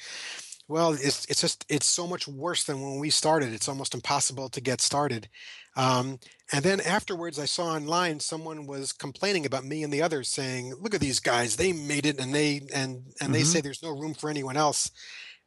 Well, 0.69 0.93
it's 0.93 1.25
it's 1.25 1.41
just 1.41 1.65
it's 1.69 1.85
so 1.85 2.07
much 2.07 2.27
worse 2.27 2.63
than 2.63 2.81
when 2.81 2.99
we 2.99 3.09
started. 3.09 3.53
It's 3.53 3.67
almost 3.67 3.93
impossible 3.93 4.49
to 4.49 4.61
get 4.61 4.81
started. 4.81 5.29
Um, 5.75 6.19
and 6.53 6.63
then 6.63 6.79
afterwards, 6.81 7.37
I 7.39 7.45
saw 7.45 7.65
online 7.75 8.19
someone 8.21 8.65
was 8.65 8.93
complaining 8.93 9.45
about 9.45 9.65
me 9.65 9.83
and 9.83 9.91
the 9.91 10.01
others, 10.01 10.29
saying, 10.29 10.75
"Look 10.79 10.93
at 10.95 11.01
these 11.01 11.19
guys; 11.19 11.57
they 11.57 11.73
made 11.73 12.05
it, 12.05 12.19
and 12.19 12.33
they 12.33 12.61
and 12.73 13.03
and 13.21 13.33
they 13.33 13.43
Mhm. 13.43 13.45
say 13.45 13.61
there's 13.61 13.83
no 13.83 13.89
room 13.91 14.13
for 14.13 14.29
anyone 14.29 14.57
else." 14.57 14.91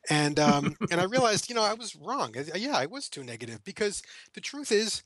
And 0.08 0.38
um, 0.38 0.76
and 0.90 1.00
I 1.00 1.04
realized, 1.04 1.48
you 1.48 1.54
know, 1.54 1.62
I 1.62 1.74
was 1.74 1.96
wrong. 1.96 2.34
Yeah, 2.54 2.76
I 2.76 2.86
was 2.86 3.08
too 3.08 3.24
negative 3.24 3.64
because 3.64 4.02
the 4.34 4.40
truth 4.40 4.70
is, 4.72 5.02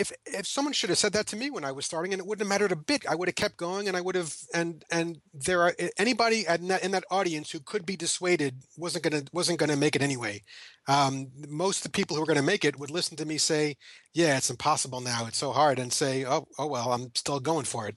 if 0.00 0.12
if 0.24 0.46
someone 0.46 0.72
should 0.72 0.88
have 0.88 0.98
said 0.98 1.12
that 1.12 1.26
to 1.28 1.36
me 1.36 1.50
when 1.50 1.64
I 1.64 1.72
was 1.72 1.84
starting, 1.84 2.12
and 2.12 2.20
it 2.20 2.26
wouldn't 2.26 2.44
have 2.44 2.48
mattered 2.48 2.72
a 2.72 2.76
bit, 2.76 3.04
I 3.08 3.14
would 3.14 3.28
have 3.28 3.34
kept 3.34 3.56
going, 3.56 3.86
and 3.86 3.96
I 3.96 4.00
would 4.00 4.14
have 4.14 4.34
and 4.54 4.84
and 4.90 5.20
there 5.34 5.62
are 5.62 5.74
anybody 5.98 6.46
in 6.48 6.68
that 6.68 6.82
in 6.82 6.92
that 6.92 7.04
audience 7.10 7.50
who 7.50 7.60
could 7.60 7.84
be 7.84 7.96
dissuaded 7.96 8.62
wasn't 8.76 9.04
gonna 9.04 9.22
wasn't 9.32 9.58
gonna 9.58 9.76
make 9.76 9.94
it 9.94 10.02
anyway. 10.02 10.42
Um, 10.88 11.28
most 11.48 11.78
of 11.78 11.82
the 11.84 11.90
people 11.90 12.16
who 12.16 12.22
are 12.22 12.26
gonna 12.26 12.42
make 12.42 12.64
it 12.64 12.78
would 12.78 12.90
listen 12.90 13.16
to 13.18 13.26
me 13.26 13.36
say, 13.36 13.76
"Yeah, 14.14 14.38
it's 14.38 14.50
impossible 14.50 15.00
now; 15.00 15.26
it's 15.26 15.38
so 15.38 15.52
hard," 15.52 15.78
and 15.78 15.92
say, 15.92 16.24
"Oh, 16.24 16.48
oh 16.58 16.66
well, 16.66 16.92
I'm 16.92 17.14
still 17.14 17.38
going 17.38 17.66
for 17.66 17.86
it." 17.86 17.96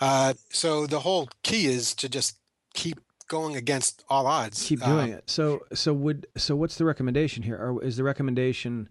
Uh, 0.00 0.34
so 0.50 0.86
the 0.86 1.00
whole 1.00 1.28
key 1.42 1.66
is 1.66 1.94
to 1.96 2.08
just 2.08 2.38
keep 2.74 2.98
going 3.28 3.56
against 3.56 4.04
all 4.08 4.26
odds. 4.26 4.66
Keep 4.66 4.80
doing 4.82 5.10
it. 5.10 5.28
So, 5.28 5.60
so 5.72 5.92
would 5.92 6.26
so 6.36 6.56
what's 6.56 6.76
the 6.76 6.84
recommendation 6.84 7.42
here? 7.42 7.56
Or 7.56 7.82
is 7.82 7.96
the 7.96 8.04
recommendation 8.04 8.88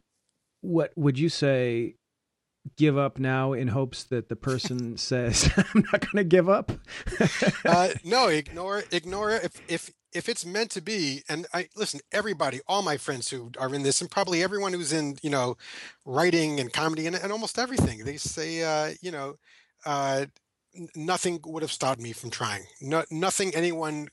what 0.61 0.91
would 0.95 1.19
you 1.19 1.29
say? 1.29 1.95
Give 2.77 2.97
up 2.97 3.17
now 3.17 3.53
in 3.53 3.69
hopes 3.69 4.03
that 4.05 4.29
the 4.29 4.35
person 4.35 4.97
says, 4.97 5.49
"I'm 5.57 5.83
not 5.91 6.01
going 6.01 6.17
to 6.17 6.23
give 6.23 6.49
up." 6.49 6.71
uh, 7.65 7.89
no, 8.03 8.27
ignore 8.27 8.83
ignore 8.91 9.31
it. 9.31 9.45
If 9.45 9.61
if 9.67 9.91
if 10.13 10.29
it's 10.29 10.45
meant 10.45 10.71
to 10.71 10.81
be, 10.81 11.23
and 11.29 11.47
I 11.53 11.69
listen, 11.75 12.01
everybody, 12.11 12.61
all 12.67 12.81
my 12.81 12.97
friends 12.97 13.29
who 13.29 13.51
are 13.57 13.73
in 13.73 13.83
this, 13.83 14.01
and 14.01 14.11
probably 14.11 14.43
everyone 14.43 14.73
who's 14.73 14.93
in, 14.93 15.17
you 15.21 15.29
know, 15.29 15.57
writing 16.05 16.59
and 16.59 16.71
comedy 16.71 17.07
and, 17.07 17.15
and 17.15 17.31
almost 17.31 17.57
everything, 17.57 18.03
they 18.03 18.17
say, 18.17 18.63
uh, 18.63 18.93
you 19.01 19.11
know, 19.11 19.37
uh, 19.85 20.25
nothing 20.95 21.39
would 21.45 21.63
have 21.63 21.71
stopped 21.71 22.01
me 22.01 22.11
from 22.11 22.29
trying. 22.29 22.63
No, 22.81 23.03
nothing 23.09 23.55
anyone 23.55 24.09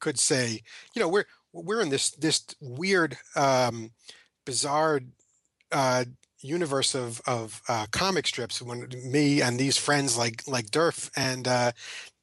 could 0.00 0.18
say. 0.18 0.60
You 0.94 1.00
know, 1.00 1.08
we're 1.08 1.26
we're 1.52 1.80
in 1.80 1.88
this 1.88 2.10
this 2.10 2.44
weird, 2.60 3.16
um, 3.36 3.92
bizarre. 4.44 5.00
Uh, 5.70 6.04
universe 6.42 6.94
of 6.94 7.20
of 7.26 7.62
uh, 7.68 7.86
comic 7.90 8.26
strips 8.26 8.60
when 8.60 8.88
me 9.04 9.40
and 9.40 9.58
these 9.58 9.76
friends 9.76 10.16
like 10.18 10.42
like 10.46 10.70
Derf 10.70 11.10
and 11.16 11.46
uh, 11.48 11.72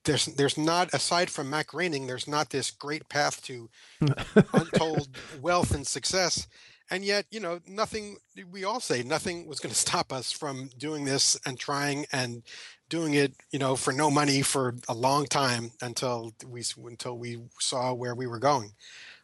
there's 0.06 0.26
there's 0.26 0.58
not 0.58 0.94
aside 0.94 1.30
from 1.30 1.50
Matt 1.50 1.68
Groening 1.68 2.08
there's 2.08 2.28
not 2.28 2.50
this 2.50 2.72
great 2.72 3.08
path 3.10 3.42
to 3.44 3.70
untold 4.54 5.10
wealth 5.42 5.74
and 5.74 5.86
success. 5.86 6.48
And 6.92 7.06
yet 7.06 7.26
you 7.32 7.40
know 7.40 7.60
nothing 7.68 8.18
we 8.52 8.64
all 8.64 8.80
say 8.80 9.04
nothing 9.04 9.48
was 9.48 9.60
going 9.60 9.74
to 9.74 9.80
stop 9.80 10.12
us 10.12 10.32
from 10.32 10.70
doing 10.78 11.06
this 11.06 11.38
and 11.46 11.60
trying 11.60 12.06
and 12.12 12.44
doing 12.90 13.14
it 13.14 13.34
you 13.52 13.60
know 13.60 13.76
for 13.76 13.94
no 13.94 14.10
money 14.10 14.42
for 14.42 14.76
a 14.88 14.94
long 14.94 15.28
time 15.28 15.72
until 15.82 16.34
we 16.48 16.64
until 16.86 17.18
we 17.18 17.38
saw 17.60 17.94
where 17.94 18.16
we 18.16 18.28
were 18.28 18.40
going. 18.40 18.72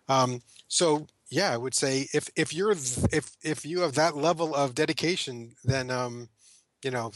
Um, 0.08 0.42
so 0.68 1.08
yeah, 1.30 1.52
I 1.52 1.58
would 1.58 1.74
say 1.74 2.08
if 2.14 2.30
if 2.36 2.54
you're 2.54 2.72
if 2.72 3.36
if 3.44 3.66
you 3.66 3.82
have 3.82 3.94
that 3.94 4.16
level 4.16 4.54
of 4.54 4.76
dedication, 4.76 5.56
then 5.64 5.90
um, 5.90 6.30
you 6.84 6.92
know, 6.92 7.12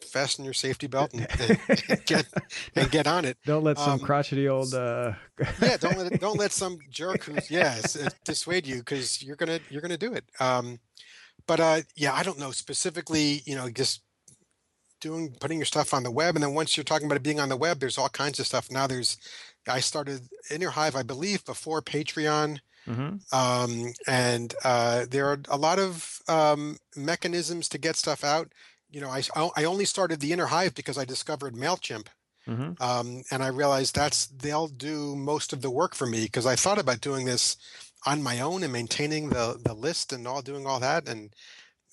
fasten 0.00 0.44
your 0.44 0.54
safety 0.54 0.86
belt 0.86 1.12
and, 1.12 1.26
and 1.40 2.04
get 2.06 2.26
and 2.76 2.90
get 2.90 3.06
on 3.06 3.24
it. 3.24 3.36
Don't 3.44 3.64
let 3.64 3.78
some 3.78 3.92
Um, 3.92 3.98
crotchety 3.98 4.48
old. 4.48 4.72
Uh... 4.72 5.12
Yeah, 5.60 5.76
don't 5.76 5.98
let 5.98 6.20
don't 6.20 6.38
let 6.38 6.52
some 6.52 6.78
jerk 6.90 7.24
who's 7.24 7.50
yeah 7.50 7.78
uh, 8.00 8.10
dissuade 8.24 8.66
you 8.66 8.78
because 8.78 9.22
you're 9.22 9.36
gonna 9.36 9.60
you're 9.70 9.82
gonna 9.82 9.98
do 9.98 10.14
it. 10.14 10.24
Um, 10.40 10.78
but 11.46 11.60
uh, 11.60 11.80
yeah, 11.96 12.12
I 12.14 12.22
don't 12.22 12.38
know 12.38 12.52
specifically. 12.52 13.42
You 13.44 13.56
know, 13.56 13.68
just 13.70 14.02
doing 15.00 15.34
putting 15.40 15.58
your 15.58 15.66
stuff 15.66 15.92
on 15.92 16.04
the 16.04 16.10
web, 16.10 16.36
and 16.36 16.42
then 16.44 16.54
once 16.54 16.76
you're 16.76 16.84
talking 16.84 17.06
about 17.06 17.16
it 17.16 17.22
being 17.22 17.40
on 17.40 17.48
the 17.48 17.56
web, 17.56 17.80
there's 17.80 17.98
all 17.98 18.08
kinds 18.08 18.38
of 18.38 18.46
stuff. 18.46 18.70
Now 18.70 18.86
there's 18.86 19.16
I 19.68 19.80
started 19.80 20.20
Inner 20.50 20.70
Hive, 20.70 20.96
I 20.96 21.02
believe, 21.02 21.44
before 21.44 21.82
Patreon. 21.82 22.58
Mhm. 22.86 23.18
um, 23.32 23.92
and 24.06 24.54
uh, 24.64 25.06
there 25.10 25.26
are 25.28 25.38
a 25.48 25.56
lot 25.58 25.78
of 25.78 26.20
um, 26.28 26.78
mechanisms 26.96 27.68
to 27.70 27.78
get 27.78 27.96
stuff 27.96 28.24
out. 28.24 28.52
You 28.90 29.00
know, 29.00 29.10
I, 29.10 29.22
I 29.56 29.64
only 29.64 29.84
started 29.84 30.20
the 30.20 30.32
Inner 30.32 30.46
Hive 30.46 30.74
because 30.74 30.98
I 30.98 31.04
discovered 31.04 31.54
Mailchimp, 31.54 32.08
Mhm. 32.46 32.76
um, 32.80 33.22
and 33.30 33.42
I 33.42 33.48
realized 33.48 33.94
that's 33.94 34.26
they'll 34.28 34.68
do 34.68 35.16
most 35.16 35.52
of 35.52 35.62
the 35.62 35.70
work 35.70 35.94
for 35.94 36.06
me 36.06 36.24
because 36.24 36.46
I 36.46 36.56
thought 36.56 36.78
about 36.78 37.00
doing 37.00 37.26
this 37.26 37.56
on 38.06 38.22
my 38.22 38.40
own 38.40 38.62
and 38.62 38.72
maintaining 38.72 39.30
the 39.30 39.60
the 39.62 39.74
list 39.74 40.12
and 40.12 40.26
all 40.28 40.42
doing 40.42 40.66
all 40.66 40.80
that 40.80 41.08
and. 41.08 41.34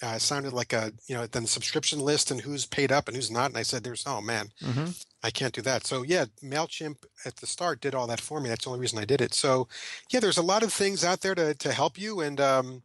Uh, 0.03 0.15
it 0.15 0.21
sounded 0.21 0.51
like 0.53 0.73
a 0.73 0.91
you 1.07 1.15
know 1.15 1.25
then 1.27 1.45
subscription 1.45 1.99
list 1.99 2.29
and 2.31 2.41
who's 2.41 2.65
paid 2.65 2.91
up 2.91 3.07
and 3.07 3.15
who's 3.15 3.31
not 3.31 3.49
and 3.51 3.57
I 3.57 3.63
said 3.63 3.83
there's 3.83 4.03
oh 4.05 4.21
man 4.21 4.51
Mhm. 4.61 5.01
I 5.25 5.31
can't 5.31 5.53
do 5.53 5.61
that. 5.61 5.87
So 5.87 6.03
yeah, 6.03 6.25
Mailchimp 6.43 6.97
at 7.25 7.37
the 7.37 7.47
start 7.47 7.79
did 7.79 7.95
all 7.95 8.07
that 8.07 8.19
for 8.19 8.41
me. 8.41 8.49
That's 8.49 8.65
the 8.65 8.71
only 8.71 8.81
reason 8.81 8.99
I 8.99 9.05
did 9.05 9.21
it. 9.21 9.33
So 9.33 9.69
yeah, 10.11 10.19
there's 10.19 10.37
a 10.37 10.41
lot 10.53 10.63
of 10.63 10.73
things 10.73 11.05
out 11.05 11.21
there 11.21 11.35
to 11.35 11.53
to 11.53 11.71
help 11.71 11.97
you, 11.97 12.19
and 12.19 12.41
um, 12.41 12.83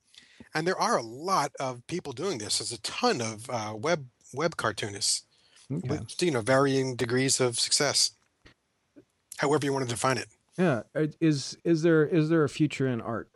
and 0.55 0.65
there 0.67 0.79
are 0.81 0.97
a 0.99 1.03
lot 1.03 1.51
of 1.59 1.85
people 1.89 2.13
doing 2.13 2.39
this. 2.39 2.59
There's 2.59 2.71
a 2.73 2.81
ton 2.83 3.21
of 3.21 3.51
uh, 3.51 3.75
web 3.77 4.07
web 4.33 4.57
cartoonists 4.57 5.25
Okay. 5.73 5.89
with 5.89 6.23
you 6.23 6.31
know 6.31 6.41
varying 6.41 6.95
degrees 6.97 7.41
of 7.41 7.59
success. 7.59 8.13
However 9.39 9.65
you 9.67 9.73
want 9.73 9.85
to 9.89 9.95
define 9.95 10.19
it. 10.19 10.29
Yeah. 10.57 10.83
Is 11.21 11.57
is 11.65 11.83
there 11.83 12.07
is 12.07 12.29
there 12.29 12.45
a 12.45 12.49
future 12.49 12.87
in 12.87 13.01
art? 13.01 13.29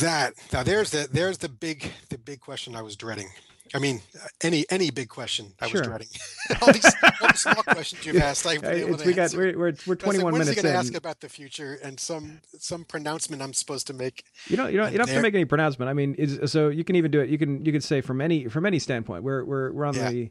That 0.00 0.34
now 0.52 0.62
there's 0.62 0.90
the 0.90 1.08
there's 1.10 1.38
the 1.38 1.48
big 1.48 1.90
the 2.08 2.18
big 2.18 2.40
question 2.40 2.76
I 2.76 2.82
was 2.82 2.94
dreading. 2.96 3.28
I 3.74 3.78
mean, 3.78 4.00
uh, 4.14 4.26
any 4.42 4.64
any 4.70 4.90
big 4.90 5.08
question 5.08 5.54
I 5.60 5.66
Sure. 5.68 5.80
was 5.80 5.88
dreading. 5.88 6.08
all, 6.62 6.72
these, 6.72 6.84
all 7.20 7.28
the 7.28 7.36
small 7.36 7.54
questions 7.64 8.04
you've 8.06 8.18
asked, 8.22 8.46
I've 8.46 8.60
been 8.60 8.74
able 8.74 8.98
to 8.98 9.06
we 9.06 9.12
got 9.14 9.22
answer. 9.24 9.38
we're 9.38 9.58
we're, 9.58 9.58
we're 9.58 9.68
I 9.68 9.72
was 9.72 9.88
like, 9.88 10.00
21 10.00 10.32
when's 10.34 10.48
he 10.50 10.54
going 10.54 10.64
to 10.66 10.70
in. 10.70 10.76
ask 10.76 10.94
about 10.94 11.20
the 11.20 11.28
future 11.28 11.78
and 11.82 11.98
some 11.98 12.42
some 12.58 12.84
pronouncement 12.84 13.42
I'm 13.42 13.54
supposed 13.54 13.86
to 13.88 13.92
make? 13.94 14.24
You 14.48 14.56
don't 14.56 14.70
you 14.72 14.78
don't 14.78 14.92
you 14.92 14.98
don't 14.98 15.08
have 15.08 15.16
to 15.16 15.22
make 15.22 15.34
any 15.34 15.46
pronouncement. 15.46 15.88
I 15.88 15.94
mean, 15.94 16.14
is 16.14 16.52
so 16.52 16.68
you 16.68 16.84
can 16.84 16.94
even 16.96 17.10
do 17.10 17.20
it. 17.20 17.28
You 17.30 17.38
can 17.38 17.64
you 17.64 17.72
could 17.72 17.82
say 17.82 18.02
from 18.02 18.20
any 18.20 18.46
from 18.48 18.66
any 18.66 18.78
standpoint. 18.78 19.24
We're 19.24 19.44
we're 19.44 19.72
we're 19.72 19.84
on 19.86 19.94
Yeah. 19.94 20.10
the 20.10 20.30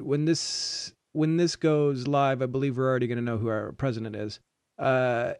when 0.00 0.24
this 0.26 0.92
when 1.12 1.36
this 1.38 1.56
goes 1.56 2.06
live. 2.08 2.42
I 2.42 2.46
believe 2.46 2.76
we're 2.76 2.88
already 2.90 3.06
going 3.06 3.16
to 3.18 3.24
know 3.24 3.38
who 3.38 3.48
our 3.48 3.72
president 3.72 4.16
is. 4.16 4.38
Uh, 4.78 5.34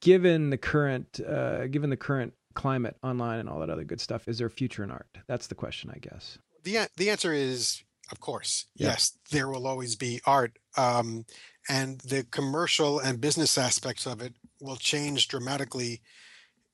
given 0.00 0.50
the 0.50 0.56
current 0.58 1.20
uh, 1.20 1.66
given 1.66 1.90
the 1.90 1.96
current 1.96 2.32
climate 2.58 2.96
online 3.04 3.38
and 3.38 3.48
all 3.48 3.60
that 3.60 3.70
other 3.70 3.84
good 3.84 4.00
stuff, 4.00 4.26
is 4.26 4.38
there 4.38 4.48
a 4.48 4.50
future 4.50 4.82
in 4.82 4.90
art? 4.90 5.06
That's 5.28 5.46
the 5.46 5.54
question, 5.54 5.90
I 5.94 5.98
guess. 5.98 6.38
The 6.64 6.88
the 6.96 7.08
answer 7.08 7.32
is 7.32 7.82
of 8.10 8.20
course. 8.20 8.66
Yeah. 8.74 8.88
Yes, 8.88 9.12
there 9.30 9.48
will 9.48 9.66
always 9.66 9.94
be 9.94 10.20
art. 10.26 10.58
Um, 10.76 11.24
and 11.68 12.00
the 12.00 12.24
commercial 12.24 12.98
and 12.98 13.20
business 13.20 13.58
aspects 13.58 14.06
of 14.06 14.22
it 14.22 14.32
will 14.60 14.76
change 14.76 15.28
dramatically 15.28 16.00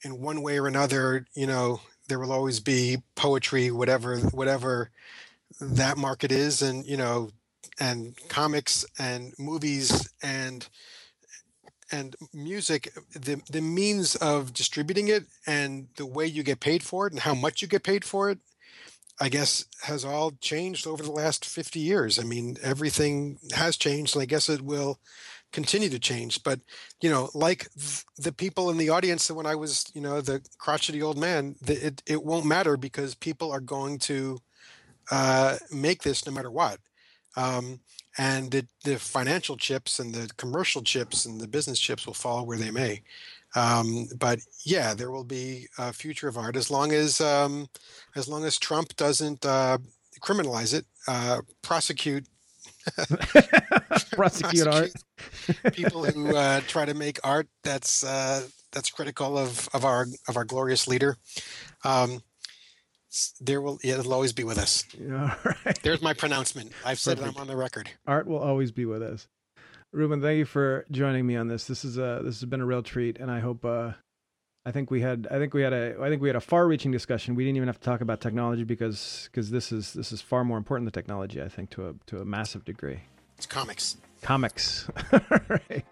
in 0.04 0.20
one 0.20 0.42
way 0.42 0.58
or 0.58 0.66
another, 0.68 1.26
you 1.34 1.46
know, 1.46 1.80
there 2.08 2.18
will 2.18 2.32
always 2.32 2.60
be 2.60 3.02
poetry 3.14 3.70
whatever 3.70 4.18
whatever 4.18 4.90
that 5.60 5.96
market 5.96 6.32
is 6.32 6.62
and 6.62 6.84
you 6.86 6.96
know 6.96 7.30
and 7.80 8.14
comics 8.28 8.84
and 8.98 9.32
movies 9.38 10.08
and 10.22 10.68
and 11.94 12.16
music 12.32 12.82
the 13.26 13.36
the 13.56 13.60
means 13.60 14.16
of 14.16 14.52
distributing 14.52 15.08
it 15.08 15.24
and 15.46 15.70
the 15.96 16.06
way 16.16 16.26
you 16.26 16.42
get 16.42 16.60
paid 16.60 16.82
for 16.82 17.06
it 17.06 17.12
and 17.12 17.22
how 17.22 17.34
much 17.34 17.62
you 17.62 17.68
get 17.68 17.82
paid 17.92 18.04
for 18.04 18.30
it 18.30 18.38
I 19.20 19.28
guess 19.28 19.64
has 19.82 20.04
all 20.04 20.32
changed 20.40 20.86
over 20.86 21.02
the 21.02 21.12
last 21.12 21.44
50 21.44 21.78
years. 21.78 22.18
I 22.18 22.24
mean, 22.24 22.56
everything 22.62 23.38
has 23.54 23.76
changed, 23.76 24.16
and 24.16 24.22
I 24.22 24.26
guess 24.26 24.48
it 24.48 24.62
will 24.62 24.98
continue 25.52 25.88
to 25.88 26.00
change. 26.00 26.42
But, 26.42 26.60
you 27.00 27.10
know, 27.10 27.30
like 27.32 27.68
th- 27.78 28.04
the 28.18 28.32
people 28.32 28.70
in 28.70 28.76
the 28.76 28.88
audience 28.88 29.28
that 29.28 29.34
when 29.34 29.46
I 29.46 29.54
was, 29.54 29.84
you 29.94 30.00
know, 30.00 30.20
the 30.20 30.42
crotchety 30.58 31.00
old 31.00 31.16
man, 31.16 31.54
the, 31.62 31.86
it, 31.86 32.02
it 32.06 32.24
won't 32.24 32.44
matter 32.44 32.76
because 32.76 33.14
people 33.14 33.52
are 33.52 33.60
going 33.60 34.00
to 34.00 34.38
uh, 35.12 35.58
make 35.70 36.02
this 36.02 36.26
no 36.26 36.32
matter 36.32 36.50
what. 36.50 36.80
Um, 37.36 37.80
and 38.18 38.50
the, 38.50 38.66
the 38.84 38.98
financial 38.98 39.56
chips 39.56 39.98
and 39.98 40.14
the 40.14 40.30
commercial 40.36 40.82
chips 40.82 41.26
and 41.26 41.40
the 41.40 41.48
business 41.48 41.78
chips 41.78 42.06
will 42.06 42.14
fall 42.14 42.46
where 42.46 42.58
they 42.58 42.70
may. 42.70 43.02
Um, 43.56 44.08
but 44.18 44.40
yeah, 44.64 44.94
there 44.94 45.10
will 45.10 45.24
be 45.24 45.68
a 45.78 45.92
future 45.92 46.28
of 46.28 46.36
art 46.36 46.56
as 46.56 46.70
long 46.70 46.92
as 46.92 47.20
um, 47.20 47.68
as 48.16 48.28
long 48.28 48.44
as 48.44 48.58
Trump 48.58 48.96
doesn't 48.96 49.46
uh, 49.46 49.78
criminalize 50.20 50.74
it, 50.74 50.86
uh, 51.06 51.40
prosecute 51.62 52.26
Prosecute 54.12 54.66
art. 54.66 54.92
people 55.72 56.04
who 56.04 56.36
uh, 56.36 56.60
try 56.66 56.84
to 56.84 56.94
make 56.94 57.18
art 57.24 57.48
that's 57.62 58.04
uh, 58.04 58.46
that's 58.72 58.90
critical 58.90 59.38
of, 59.38 59.68
of 59.72 59.84
our 59.84 60.06
of 60.28 60.36
our 60.36 60.44
glorious 60.44 60.86
leader. 60.86 61.16
Um, 61.84 62.22
there 63.40 63.60
will 63.60 63.78
yeah, 63.82 63.98
it'll 63.98 64.14
always 64.14 64.32
be 64.32 64.44
with 64.44 64.58
us. 64.58 64.84
All 65.00 65.30
right. 65.64 65.78
There's 65.82 66.02
my 66.02 66.14
pronouncement. 66.14 66.72
I've 66.84 66.98
said 66.98 67.18
it. 67.18 67.24
I'm 67.24 67.36
on 67.36 67.46
the 67.46 67.56
record. 67.56 67.90
Art 68.06 68.26
will 68.26 68.38
always 68.38 68.72
be 68.72 68.84
with 68.84 69.02
us. 69.02 69.28
Ruben, 69.92 70.20
thank 70.20 70.38
you 70.38 70.44
for 70.44 70.84
joining 70.90 71.24
me 71.26 71.36
on 71.36 71.48
this. 71.48 71.66
This 71.66 71.84
is 71.84 71.98
a 71.98 72.20
this 72.24 72.40
has 72.40 72.48
been 72.48 72.60
a 72.60 72.66
real 72.66 72.82
treat, 72.82 73.18
and 73.18 73.30
I 73.30 73.40
hope. 73.40 73.64
Uh, 73.64 73.92
I 74.66 74.72
think 74.72 74.90
we 74.90 75.02
had. 75.02 75.28
I 75.30 75.38
think 75.38 75.54
we 75.54 75.62
had 75.62 75.72
a. 75.72 75.96
I 76.00 76.08
think 76.08 76.22
we 76.22 76.28
had 76.28 76.36
a 76.36 76.40
far-reaching 76.40 76.90
discussion. 76.90 77.34
We 77.34 77.44
didn't 77.44 77.56
even 77.56 77.68
have 77.68 77.78
to 77.78 77.84
talk 77.84 78.00
about 78.00 78.20
technology 78.20 78.64
because 78.64 79.28
because 79.30 79.50
this 79.50 79.70
is 79.70 79.92
this 79.92 80.10
is 80.10 80.20
far 80.20 80.42
more 80.42 80.58
important 80.58 80.86
than 80.86 80.92
technology. 80.92 81.42
I 81.42 81.48
think 81.48 81.70
to 81.70 81.88
a 81.88 81.94
to 82.06 82.20
a 82.20 82.24
massive 82.24 82.64
degree. 82.64 83.00
It's 83.36 83.46
comics. 83.46 83.98
Comics. 84.22 84.88
All 85.12 85.20
right. 85.48 85.84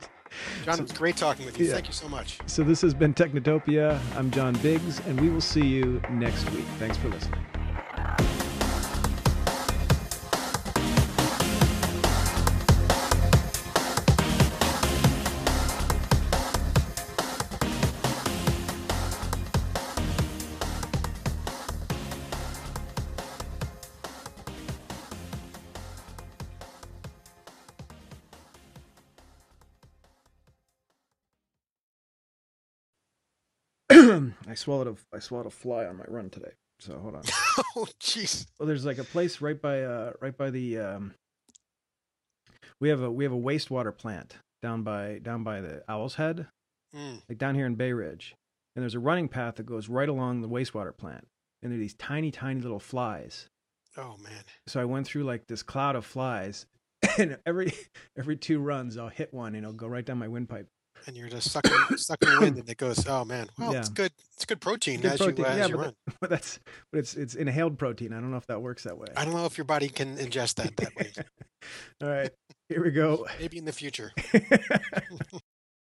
John, 0.64 0.78
it 0.78 0.82
was 0.82 0.92
great 0.92 1.16
talking 1.16 1.46
with 1.46 1.58
you. 1.58 1.66
Yeah. 1.66 1.74
Thank 1.74 1.88
you 1.88 1.94
so 1.94 2.08
much. 2.08 2.38
So 2.46 2.62
this 2.62 2.80
has 2.82 2.94
been 2.94 3.14
Technotopia. 3.14 4.00
I'm 4.16 4.30
John 4.30 4.54
Biggs, 4.58 5.00
and 5.06 5.20
we 5.20 5.28
will 5.28 5.40
see 5.40 5.66
you 5.66 6.00
next 6.10 6.48
week. 6.50 6.64
Thanks 6.78 6.96
for 6.96 7.08
listening. 7.08 7.44
I 34.48 34.54
swallowed 34.54 34.88
a 34.88 35.16
I 35.16 35.18
swallowed 35.18 35.46
a 35.46 35.50
fly 35.50 35.84
on 35.86 35.96
my 35.96 36.04
run 36.08 36.30
today. 36.30 36.52
So 36.80 36.98
hold 36.98 37.14
on. 37.16 37.22
oh, 37.76 37.86
jeez. 38.00 38.46
Well, 38.58 38.66
there's 38.66 38.84
like 38.84 38.98
a 38.98 39.04
place 39.04 39.40
right 39.40 39.60
by 39.60 39.82
uh 39.82 40.12
right 40.20 40.36
by 40.36 40.50
the 40.50 40.78
um 40.78 41.14
we 42.80 42.88
have 42.88 43.00
a 43.02 43.10
we 43.10 43.24
have 43.24 43.32
a 43.32 43.36
wastewater 43.36 43.96
plant 43.96 44.36
down 44.60 44.82
by 44.82 45.18
down 45.22 45.44
by 45.44 45.60
the 45.60 45.82
Owl's 45.88 46.14
Head, 46.16 46.46
Mm. 46.94 47.22
like 47.28 47.38
down 47.38 47.54
here 47.54 47.64
in 47.66 47.74
Bay 47.74 47.92
Ridge. 47.92 48.34
And 48.76 48.82
there's 48.82 48.94
a 48.94 49.00
running 49.00 49.28
path 49.28 49.56
that 49.56 49.66
goes 49.66 49.88
right 49.88 50.08
along 50.08 50.40
the 50.42 50.48
wastewater 50.48 50.94
plant. 50.96 51.26
And 51.62 51.70
there 51.72 51.78
are 51.78 51.80
these 51.80 51.94
tiny, 51.94 52.30
tiny 52.30 52.60
little 52.60 52.80
flies. 52.80 53.48
Oh 53.96 54.16
man. 54.22 54.42
So 54.66 54.80
I 54.80 54.84
went 54.84 55.06
through 55.06 55.24
like 55.24 55.46
this 55.46 55.62
cloud 55.62 55.96
of 55.96 56.04
flies 56.04 56.66
and 57.18 57.38
every 57.46 57.72
every 58.18 58.36
two 58.36 58.58
runs 58.58 58.96
I'll 58.98 59.08
hit 59.08 59.32
one 59.32 59.54
and 59.54 59.64
it'll 59.64 59.72
go 59.72 59.86
right 59.86 60.04
down 60.04 60.18
my 60.18 60.28
windpipe. 60.28 60.68
And 61.06 61.16
you're 61.16 61.28
just 61.28 61.50
sucking 61.50 61.96
sucking 61.96 62.40
wind, 62.40 62.58
and 62.58 62.68
it 62.68 62.76
goes. 62.76 63.06
Oh 63.08 63.24
man. 63.24 63.48
Well, 63.58 63.72
it's 63.72 63.88
good. 63.88 64.12
It's 64.34 64.44
good 64.44 64.60
protein 64.60 65.00
Good 65.00 65.12
as 65.12 65.18
protein. 65.18 65.38
you 65.38 65.44
uh, 65.50 65.54
Yeah, 65.56 65.64
as 65.64 65.68
you 65.70 65.76
but 65.76 65.82
run. 65.84 65.94
But 66.20 66.30
that's 66.30 66.60
but 66.92 66.98
it's 66.98 67.14
it's 67.14 67.34
inhaled 67.34 67.78
protein. 67.78 68.12
I 68.12 68.20
don't 68.20 68.30
know 68.30 68.36
if 68.36 68.46
that 68.46 68.62
works 68.62 68.84
that 68.84 68.96
way. 68.98 69.08
I 69.16 69.24
don't 69.24 69.34
know 69.34 69.46
if 69.46 69.58
your 69.58 69.64
body 69.64 69.88
can 69.88 70.16
ingest 70.16 70.56
that 70.56 70.76
that 70.76 70.94
way. 70.96 71.12
All 72.02 72.08
right. 72.08 72.30
Here 72.68 72.82
we 72.82 72.90
go. 72.90 73.26
Maybe 73.40 73.58
in 73.58 73.64
the 73.64 73.72
future. 73.72 74.12